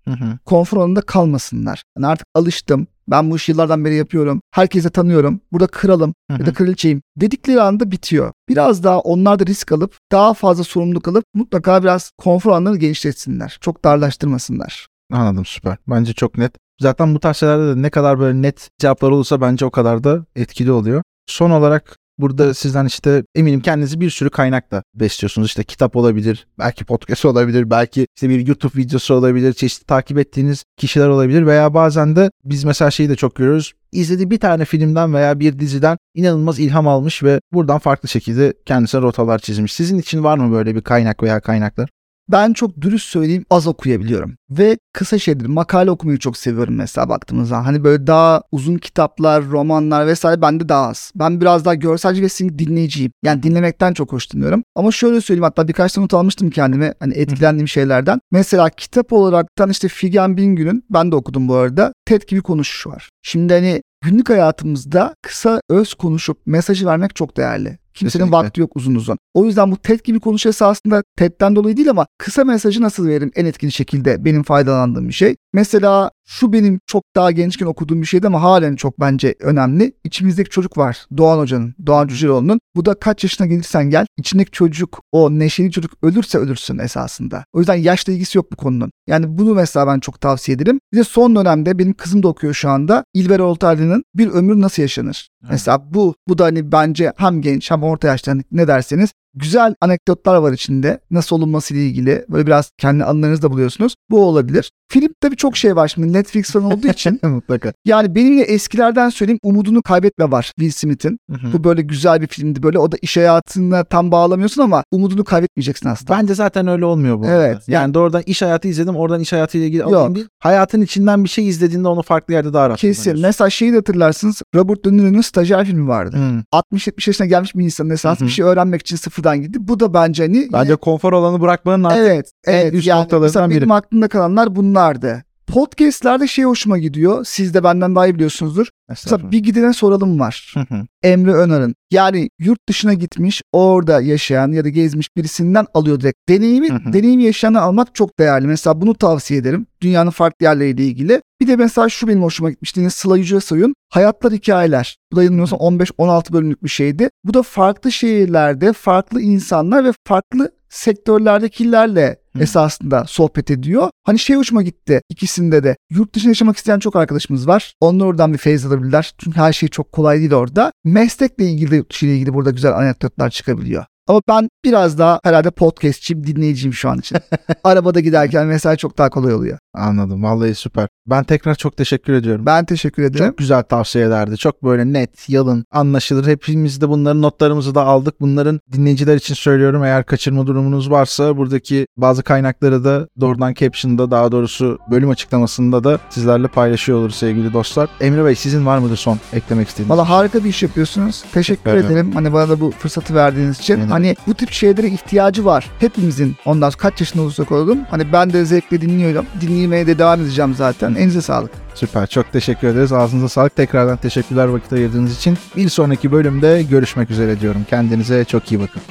Konfor 0.44 0.76
alanında 0.78 1.00
kalmasınlar. 1.00 1.82
Hani 1.96 2.06
artık 2.06 2.26
alıştım. 2.34 2.86
Ben 3.08 3.30
bu 3.30 3.36
işi 3.36 3.52
yıllardan 3.52 3.84
beri 3.84 3.94
yapıyorum. 3.94 4.40
Herkese 4.50 4.90
tanıyorum. 4.90 5.40
Burada 5.52 5.66
kralım 5.66 6.14
ya 6.30 6.46
da 6.46 6.52
kraliçeyim 6.52 7.02
dedikleri 7.16 7.62
anda 7.62 7.90
bitiyor. 7.90 8.32
Biraz 8.48 8.84
daha 8.84 8.98
onlar 8.98 9.38
da 9.38 9.46
risk 9.46 9.72
alıp 9.72 9.96
daha 10.12 10.34
fazla 10.34 10.64
sorumluluk 10.64 11.08
alıp 11.08 11.24
mutlaka 11.34 11.82
biraz 11.82 12.10
konfor 12.18 12.50
alanlarını 12.50 12.78
genişletsinler. 12.78 13.58
Çok 13.60 13.84
darlaştırmasınlar. 13.84 14.86
Anladım 15.12 15.44
süper. 15.44 15.76
Bence 15.88 16.12
çok 16.12 16.38
net. 16.38 16.52
Zaten 16.80 17.14
bu 17.14 17.20
tarz 17.20 17.36
şeylerde 17.36 17.76
de 17.76 17.82
ne 17.82 17.90
kadar 17.90 18.18
böyle 18.20 18.42
net 18.42 18.70
cevaplar 18.78 19.10
olursa 19.10 19.40
bence 19.40 19.64
o 19.64 19.70
kadar 19.70 20.04
da 20.04 20.24
etkili 20.36 20.72
oluyor. 20.72 21.02
Son 21.26 21.50
olarak 21.50 21.96
burada 22.18 22.54
sizden 22.54 22.86
işte 22.86 23.24
eminim 23.34 23.60
kendinizi 23.60 24.00
bir 24.00 24.10
sürü 24.10 24.30
kaynakla 24.30 24.82
besliyorsunuz. 24.94 25.48
İşte 25.48 25.64
kitap 25.64 25.96
olabilir, 25.96 26.46
belki 26.58 26.84
podcast 26.84 27.24
olabilir, 27.24 27.70
belki 27.70 28.06
işte 28.16 28.28
bir 28.28 28.46
YouTube 28.46 28.78
videosu 28.78 29.14
olabilir, 29.14 29.52
çeşitli 29.52 29.86
takip 29.86 30.18
ettiğiniz 30.18 30.64
kişiler 30.76 31.08
olabilir 31.08 31.46
veya 31.46 31.74
bazen 31.74 32.16
de 32.16 32.30
biz 32.44 32.64
mesela 32.64 32.90
şeyi 32.90 33.08
de 33.08 33.16
çok 33.16 33.34
görüyoruz. 33.34 33.72
İzlediği 33.92 34.30
bir 34.30 34.40
tane 34.40 34.64
filmden 34.64 35.14
veya 35.14 35.40
bir 35.40 35.58
diziden 35.58 35.96
inanılmaz 36.14 36.58
ilham 36.58 36.88
almış 36.88 37.22
ve 37.22 37.40
buradan 37.52 37.78
farklı 37.78 38.08
şekilde 38.08 38.54
kendisine 38.66 39.02
rotalar 39.02 39.38
çizmiş. 39.38 39.72
Sizin 39.72 39.98
için 39.98 40.24
var 40.24 40.38
mı 40.38 40.52
böyle 40.52 40.74
bir 40.74 40.80
kaynak 40.80 41.22
veya 41.22 41.40
kaynaklar? 41.40 41.88
Ben 42.28 42.52
çok 42.52 42.80
dürüst 42.80 43.08
söyleyeyim 43.08 43.44
az 43.50 43.66
okuyabiliyorum. 43.66 44.36
Ve 44.50 44.78
kısa 44.92 45.18
şeydir 45.18 45.46
makale 45.46 45.90
okumayı 45.90 46.18
çok 46.18 46.36
seviyorum 46.36 46.74
mesela 46.74 47.08
baktığımız 47.08 47.48
zaman. 47.48 47.64
Hani 47.64 47.84
böyle 47.84 48.06
daha 48.06 48.42
uzun 48.52 48.76
kitaplar, 48.76 49.44
romanlar 49.44 50.06
vesaire 50.06 50.42
bende 50.42 50.68
daha 50.68 50.88
az. 50.88 51.12
Ben 51.14 51.40
biraz 51.40 51.64
daha 51.64 51.74
görselci 51.74 52.22
ve 52.22 52.58
dinleyiciyim. 52.58 53.12
Yani 53.24 53.42
dinlemekten 53.42 53.94
çok 53.94 54.12
hoşlanıyorum. 54.12 54.62
Ama 54.74 54.92
şöyle 54.92 55.20
söyleyeyim 55.20 55.44
hatta 55.44 55.68
birkaç 55.68 55.92
tane 55.92 56.04
not 56.04 56.14
almıştım 56.14 56.50
kendime 56.50 56.94
hani 57.00 57.14
etkilendiğim 57.14 57.68
şeylerden. 57.68 58.20
Mesela 58.30 58.70
kitap 58.70 59.12
olaraktan 59.12 59.70
işte 59.70 59.88
Figen 59.88 60.36
Bingöl'ün 60.36 60.84
ben 60.90 61.12
de 61.12 61.16
okudum 61.16 61.48
bu 61.48 61.54
arada. 61.54 61.92
TED 62.06 62.22
gibi 62.22 62.40
konuşuş 62.40 62.86
var. 62.86 63.08
Şimdi 63.22 63.52
hani 63.52 63.82
günlük 64.04 64.30
hayatımızda 64.30 65.14
kısa 65.22 65.60
öz 65.70 65.94
konuşup 65.94 66.38
mesajı 66.46 66.86
vermek 66.86 67.16
çok 67.16 67.36
değerli. 67.36 67.78
Kimsenin 67.94 68.24
Kesinlikle. 68.24 68.44
vakti 68.46 68.60
yok 68.60 68.76
uzun 68.76 68.94
uzun. 68.94 69.18
O 69.34 69.44
yüzden 69.44 69.70
bu 69.70 69.76
TED 69.76 70.00
gibi 70.04 70.20
konuşu 70.20 70.48
esasında 70.48 71.02
TED'den 71.16 71.56
dolayı 71.56 71.76
değil 71.76 71.90
ama 71.90 72.06
kısa 72.18 72.44
mesajı 72.44 72.82
nasıl 72.82 73.06
veririm 73.06 73.30
en 73.34 73.44
etkili 73.44 73.72
şekilde 73.72 74.24
benim 74.24 74.42
faydalandığım 74.42 75.08
bir 75.08 75.12
şey. 75.12 75.36
Mesela 75.52 76.10
şu 76.26 76.52
benim 76.52 76.80
çok 76.86 77.02
daha 77.16 77.30
gençken 77.30 77.66
okuduğum 77.66 78.00
bir 78.02 78.06
şeydi 78.06 78.26
ama 78.26 78.42
halen 78.42 78.76
çok 78.76 79.00
bence 79.00 79.34
önemli. 79.40 79.92
İçimizdeki 80.04 80.50
çocuk 80.50 80.78
var. 80.78 81.06
Doğan 81.16 81.38
Hoca'nın, 81.38 81.74
Doğan 81.86 82.08
Cüceloğlu'nun. 82.08 82.60
Bu 82.76 82.84
da 82.84 82.94
kaç 82.94 83.24
yaşına 83.24 83.46
gelirsen 83.46 83.90
gel. 83.90 84.06
içindeki 84.16 84.50
çocuk, 84.50 85.00
o 85.12 85.30
neşeli 85.30 85.70
çocuk 85.70 85.92
ölürse 86.02 86.38
ölürsün 86.38 86.78
esasında. 86.78 87.44
O 87.52 87.58
yüzden 87.58 87.74
yaşla 87.74 88.12
ilgisi 88.12 88.38
yok 88.38 88.52
bu 88.52 88.56
konunun. 88.56 88.90
Yani 89.06 89.38
bunu 89.38 89.54
mesela 89.54 89.86
ben 89.86 90.00
çok 90.00 90.20
tavsiye 90.20 90.56
ederim. 90.56 90.80
Bir 90.92 90.98
de 90.98 91.04
son 91.04 91.36
dönemde 91.36 91.78
benim 91.78 91.92
kızım 91.92 92.22
da 92.22 92.28
okuyor 92.28 92.54
şu 92.54 92.68
anda. 92.68 93.04
İlber 93.14 93.40
Ortaylı'nın 93.40 94.04
Bir 94.14 94.28
Ömür 94.28 94.60
Nasıl 94.60 94.82
Yaşanır? 94.82 95.28
Evet. 95.42 95.50
Mesela 95.50 95.94
bu, 95.94 96.14
bu 96.28 96.38
da 96.38 96.44
hani 96.44 96.72
bence 96.72 97.12
hem 97.16 97.40
genç 97.42 97.70
hem 97.70 97.83
orta 97.84 98.08
yaşlı 98.08 98.32
hani 98.32 98.42
ne 98.52 98.68
derseniz 98.68 99.10
Güzel 99.34 99.74
anekdotlar 99.80 100.36
var 100.36 100.52
içinde. 100.52 101.00
Nasıl 101.10 101.36
olunması 101.36 101.74
ile 101.74 101.86
ilgili. 101.86 102.24
Böyle 102.28 102.46
biraz 102.46 102.70
kendi 102.78 103.04
anılarınızda 103.04 103.50
buluyorsunuz. 103.50 103.94
Bu 104.10 104.24
olabilir. 104.24 104.70
Filmde 104.88 105.30
birçok 105.30 105.56
şey 105.56 105.76
var 105.76 105.88
şimdi 105.88 106.12
Netflix 106.12 106.50
falan 106.50 106.72
olduğu 106.72 106.86
için. 106.88 107.20
Mutlaka. 107.26 107.72
yani 107.84 108.14
benim 108.14 108.32
yine 108.32 108.42
eskilerden 108.42 109.08
söyleyeyim 109.08 109.38
Umudunu 109.42 109.82
Kaybetme 109.82 110.30
var 110.30 110.52
Will 110.58 110.70
Smith'in. 110.70 111.18
Bu 111.52 111.64
böyle 111.64 111.82
güzel 111.82 112.20
bir 112.22 112.26
filmdi. 112.26 112.62
Böyle 112.62 112.78
o 112.78 112.92
da 112.92 112.96
iş 113.02 113.16
hayatına 113.16 113.84
tam 113.84 114.10
bağlamıyorsun 114.12 114.62
ama 114.62 114.84
umudunu 114.92 115.24
kaybetmeyeceksin 115.24 115.88
aslında. 115.88 116.12
Bence 116.12 116.34
zaten 116.34 116.66
öyle 116.66 116.84
olmuyor 116.84 117.18
bu. 117.18 117.26
Evet, 117.26 117.56
arada. 117.56 117.62
Yani 117.68 117.94
doğrudan 117.94 118.22
iş 118.26 118.42
hayatı 118.42 118.68
izledim. 118.68 118.96
Oradan 118.96 119.20
iş 119.20 119.32
hayatıyla 119.32 119.66
ilgili 119.66 119.84
alayım 119.84 120.14
değil. 120.14 120.26
Hayatın 120.38 120.80
içinden 120.80 121.24
bir 121.24 121.28
şey 121.28 121.48
izlediğinde 121.48 121.88
onu 121.88 122.02
farklı 122.02 122.34
yerde 122.34 122.52
daha 122.52 122.68
rahat 122.68 122.80
Kesin. 122.80 123.20
Mesela 123.20 123.50
şeyi 123.50 123.72
de 123.72 123.76
hatırlarsınız. 123.76 124.42
Robert 124.54 124.84
De 124.84 124.92
Niro'nun 124.92 125.20
stajyer 125.20 125.64
filmi 125.66 125.88
vardı. 125.88 126.16
Hı. 126.16 126.58
60-70 126.76 127.08
yaşına 127.10 127.26
gelmiş 127.26 127.54
bir 127.54 127.64
insan 127.64 127.86
mesela 127.86 128.14
Hı 128.14 128.20
hı. 128.20 128.26
bir 128.26 128.30
şey 128.30 128.44
öğrenmek 128.44 128.80
için 128.80 128.96
sıfırdan 129.24 129.42
gitti. 129.42 129.58
Bu 129.68 129.80
da 129.80 129.94
bence 129.94 130.22
hani 130.22 130.48
Bence 130.52 130.76
konfor 130.76 131.12
alanı 131.12 131.40
bırakmanın 131.40 131.84
artık 131.84 131.98
evet, 131.98 132.32
evet. 132.44 132.74
üst 132.74 132.86
yani 132.86 133.02
noktalarından 133.02 133.50
biri. 133.50 133.60
benim 133.60 133.70
aklımda 133.70 134.08
kalanlar 134.08 134.56
bunlardı. 134.56 135.24
Podcast'lerde 135.46 136.26
şey 136.26 136.44
hoşuma 136.44 136.78
gidiyor. 136.78 137.24
Siz 137.24 137.54
de 137.54 137.64
benden 137.64 137.94
daha 137.94 138.06
iyi 138.06 138.14
biliyorsunuzdur. 138.14 138.66
Mesela 138.88 139.30
bir 139.30 139.38
gidene 139.38 139.72
soralım 139.72 140.20
var. 140.20 140.54
Hı 140.54 140.74
hı. 140.74 140.86
Emre 141.02 141.32
Önar'ın. 141.32 141.74
Yani 141.94 142.30
yurt 142.38 142.68
dışına 142.68 142.94
gitmiş, 142.94 143.42
orada 143.52 144.00
yaşayan 144.00 144.52
ya 144.52 144.64
da 144.64 144.68
gezmiş 144.68 145.16
birisinden 145.16 145.66
alıyor 145.74 146.00
direkt. 146.00 146.28
Deneyimi, 146.28 146.70
Hı 146.70 146.74
hı. 146.74 146.92
deneyimi 146.92 147.22
yaşayanı 147.24 147.60
almak 147.60 147.94
çok 147.94 148.18
değerli. 148.18 148.46
Mesela 148.46 148.80
bunu 148.80 148.94
tavsiye 148.94 149.40
ederim. 149.40 149.66
Dünyanın 149.80 150.10
farklı 150.10 150.44
yerleriyle 150.44 150.84
ilgili. 150.84 151.22
Bir 151.40 151.46
de 151.48 151.56
mesela 151.56 151.88
şu 151.88 152.08
benim 152.08 152.22
hoşuma 152.22 152.50
gitmişti. 152.50 152.80
Yine 152.80 152.90
Sıla 152.90 153.16
Yücesoy'un 153.16 153.74
Hayatlar 153.90 154.32
Hikayeler. 154.32 154.96
Bu 155.12 155.16
da 155.16 155.22
yanılmıyorsam 155.22 155.58
15-16 155.58 156.32
bölümlük 156.32 156.64
bir 156.64 156.68
şeydi. 156.68 157.10
Bu 157.24 157.34
da 157.34 157.42
farklı 157.42 157.92
şehirlerde, 157.92 158.72
farklı 158.72 159.20
insanlar 159.20 159.84
ve 159.84 159.92
farklı 160.06 160.50
sektörlerdekilerle 160.74 162.16
Hı. 162.36 162.42
esasında 162.42 163.04
sohbet 163.06 163.50
ediyor. 163.50 163.90
Hani 164.04 164.18
şey 164.18 164.36
hoşuma 164.36 164.62
gitti 164.62 165.00
ikisinde 165.08 165.64
de. 165.64 165.76
Yurt 165.90 166.14
dışında 166.14 166.30
yaşamak 166.30 166.56
isteyen 166.56 166.78
çok 166.78 166.96
arkadaşımız 166.96 167.48
var. 167.48 167.74
Onlar 167.80 168.06
oradan 168.06 168.32
bir 168.32 168.38
feyiz 168.38 168.66
alabilirler. 168.66 169.14
Çünkü 169.18 169.40
her 169.40 169.52
şey 169.52 169.68
çok 169.68 169.92
kolay 169.92 170.18
değil 170.18 170.32
orada. 170.32 170.72
Meslekle 170.84 171.44
ilgili 171.44 171.83
yurt 171.84 171.90
dışı 171.92 172.06
ile 172.06 172.14
ilgili 172.14 172.34
burada 172.34 172.50
güzel 172.50 172.72
anekdotlar 172.72 173.30
çıkabiliyor. 173.30 173.84
Ama 174.08 174.20
ben 174.28 174.48
biraz 174.64 174.98
daha 174.98 175.20
herhalde 175.24 175.50
podcastçiyim, 175.50 176.26
dinleyiciyim 176.26 176.74
şu 176.74 176.90
an 176.90 176.98
için. 176.98 177.18
Arabada 177.64 178.00
giderken 178.00 178.46
mesela 178.46 178.76
çok 178.76 178.98
daha 178.98 179.10
kolay 179.10 179.34
oluyor. 179.34 179.58
Anladım. 179.74 180.22
Vallahi 180.22 180.54
süper. 180.54 180.88
Ben 181.06 181.24
tekrar 181.24 181.54
çok 181.54 181.76
teşekkür 181.76 182.12
ediyorum. 182.12 182.46
Ben 182.46 182.64
teşekkür 182.64 183.02
ederim. 183.02 183.26
Çok 183.26 183.38
güzel 183.38 183.62
tavsiyelerdi. 183.62 184.36
Çok 184.36 184.62
böyle 184.64 184.92
net, 184.92 185.28
yalın, 185.28 185.64
anlaşılır. 185.72 186.26
Hepimiz 186.26 186.80
de 186.80 186.88
bunların 186.88 187.22
notlarımızı 187.22 187.74
da 187.74 187.84
aldık. 187.84 188.20
Bunların 188.20 188.60
dinleyiciler 188.72 189.16
için 189.16 189.34
söylüyorum. 189.34 189.84
Eğer 189.84 190.04
kaçırma 190.06 190.46
durumunuz 190.46 190.90
varsa 190.90 191.36
buradaki 191.36 191.86
bazı 191.96 192.22
kaynakları 192.22 192.84
da 192.84 193.08
doğrudan 193.20 193.54
caption'da 193.54 194.10
daha 194.10 194.32
doğrusu 194.32 194.78
bölüm 194.90 195.10
açıklamasında 195.10 195.84
da 195.84 195.98
sizlerle 196.10 196.48
paylaşıyor 196.48 196.98
oluruz 196.98 197.14
sevgili 197.16 197.52
dostlar. 197.52 197.88
Emre 198.00 198.24
Bey 198.24 198.34
sizin 198.34 198.66
var 198.66 198.78
mıdır 198.78 198.96
son 198.96 199.18
eklemek 199.32 199.68
istediğiniz? 199.68 199.90
Valla 199.90 200.08
harika 200.08 200.44
bir 200.44 200.48
iş 200.48 200.62
yapıyorsunuz. 200.62 201.24
Teşekkür 201.32 201.70
Evet. 201.70 201.84
ederim. 201.84 202.12
Hani 202.12 202.32
bana 202.32 202.48
da 202.48 202.60
bu 202.60 202.70
fırsatı 202.70 203.14
verdiğiniz 203.14 203.58
için. 203.58 203.78
Evet. 203.78 203.93
Hani 203.94 204.16
bu 204.26 204.34
tip 204.34 204.50
şeylere 204.52 204.88
ihtiyacı 204.88 205.44
var. 205.44 205.70
Hepimizin 205.78 206.36
ondan 206.44 206.70
sonra 206.70 206.78
kaç 206.78 207.00
yaşında 207.00 207.22
olursak 207.22 207.52
olalım. 207.52 207.78
Hani 207.90 208.12
ben 208.12 208.32
de 208.32 208.44
zevkle 208.44 208.80
dinliyorum. 208.80 209.26
Dinlemeye 209.40 209.86
de 209.86 209.98
devam 209.98 210.20
edeceğim 210.20 210.54
zaten. 210.54 210.94
Elinize 210.94 211.22
sağlık. 211.22 211.50
Süper. 211.74 212.06
Çok 212.06 212.32
teşekkür 212.32 212.68
ederiz. 212.68 212.92
Ağzınıza 212.92 213.28
sağlık. 213.28 213.56
Tekrardan 213.56 213.96
teşekkürler 213.96 214.46
vakit 214.46 214.72
ayırdığınız 214.72 215.16
için. 215.16 215.38
Bir 215.56 215.68
sonraki 215.68 216.12
bölümde 216.12 216.62
görüşmek 216.70 217.10
üzere 217.10 217.40
diyorum. 217.40 217.66
Kendinize 217.70 218.24
çok 218.24 218.52
iyi 218.52 218.60
bakın. 218.60 218.82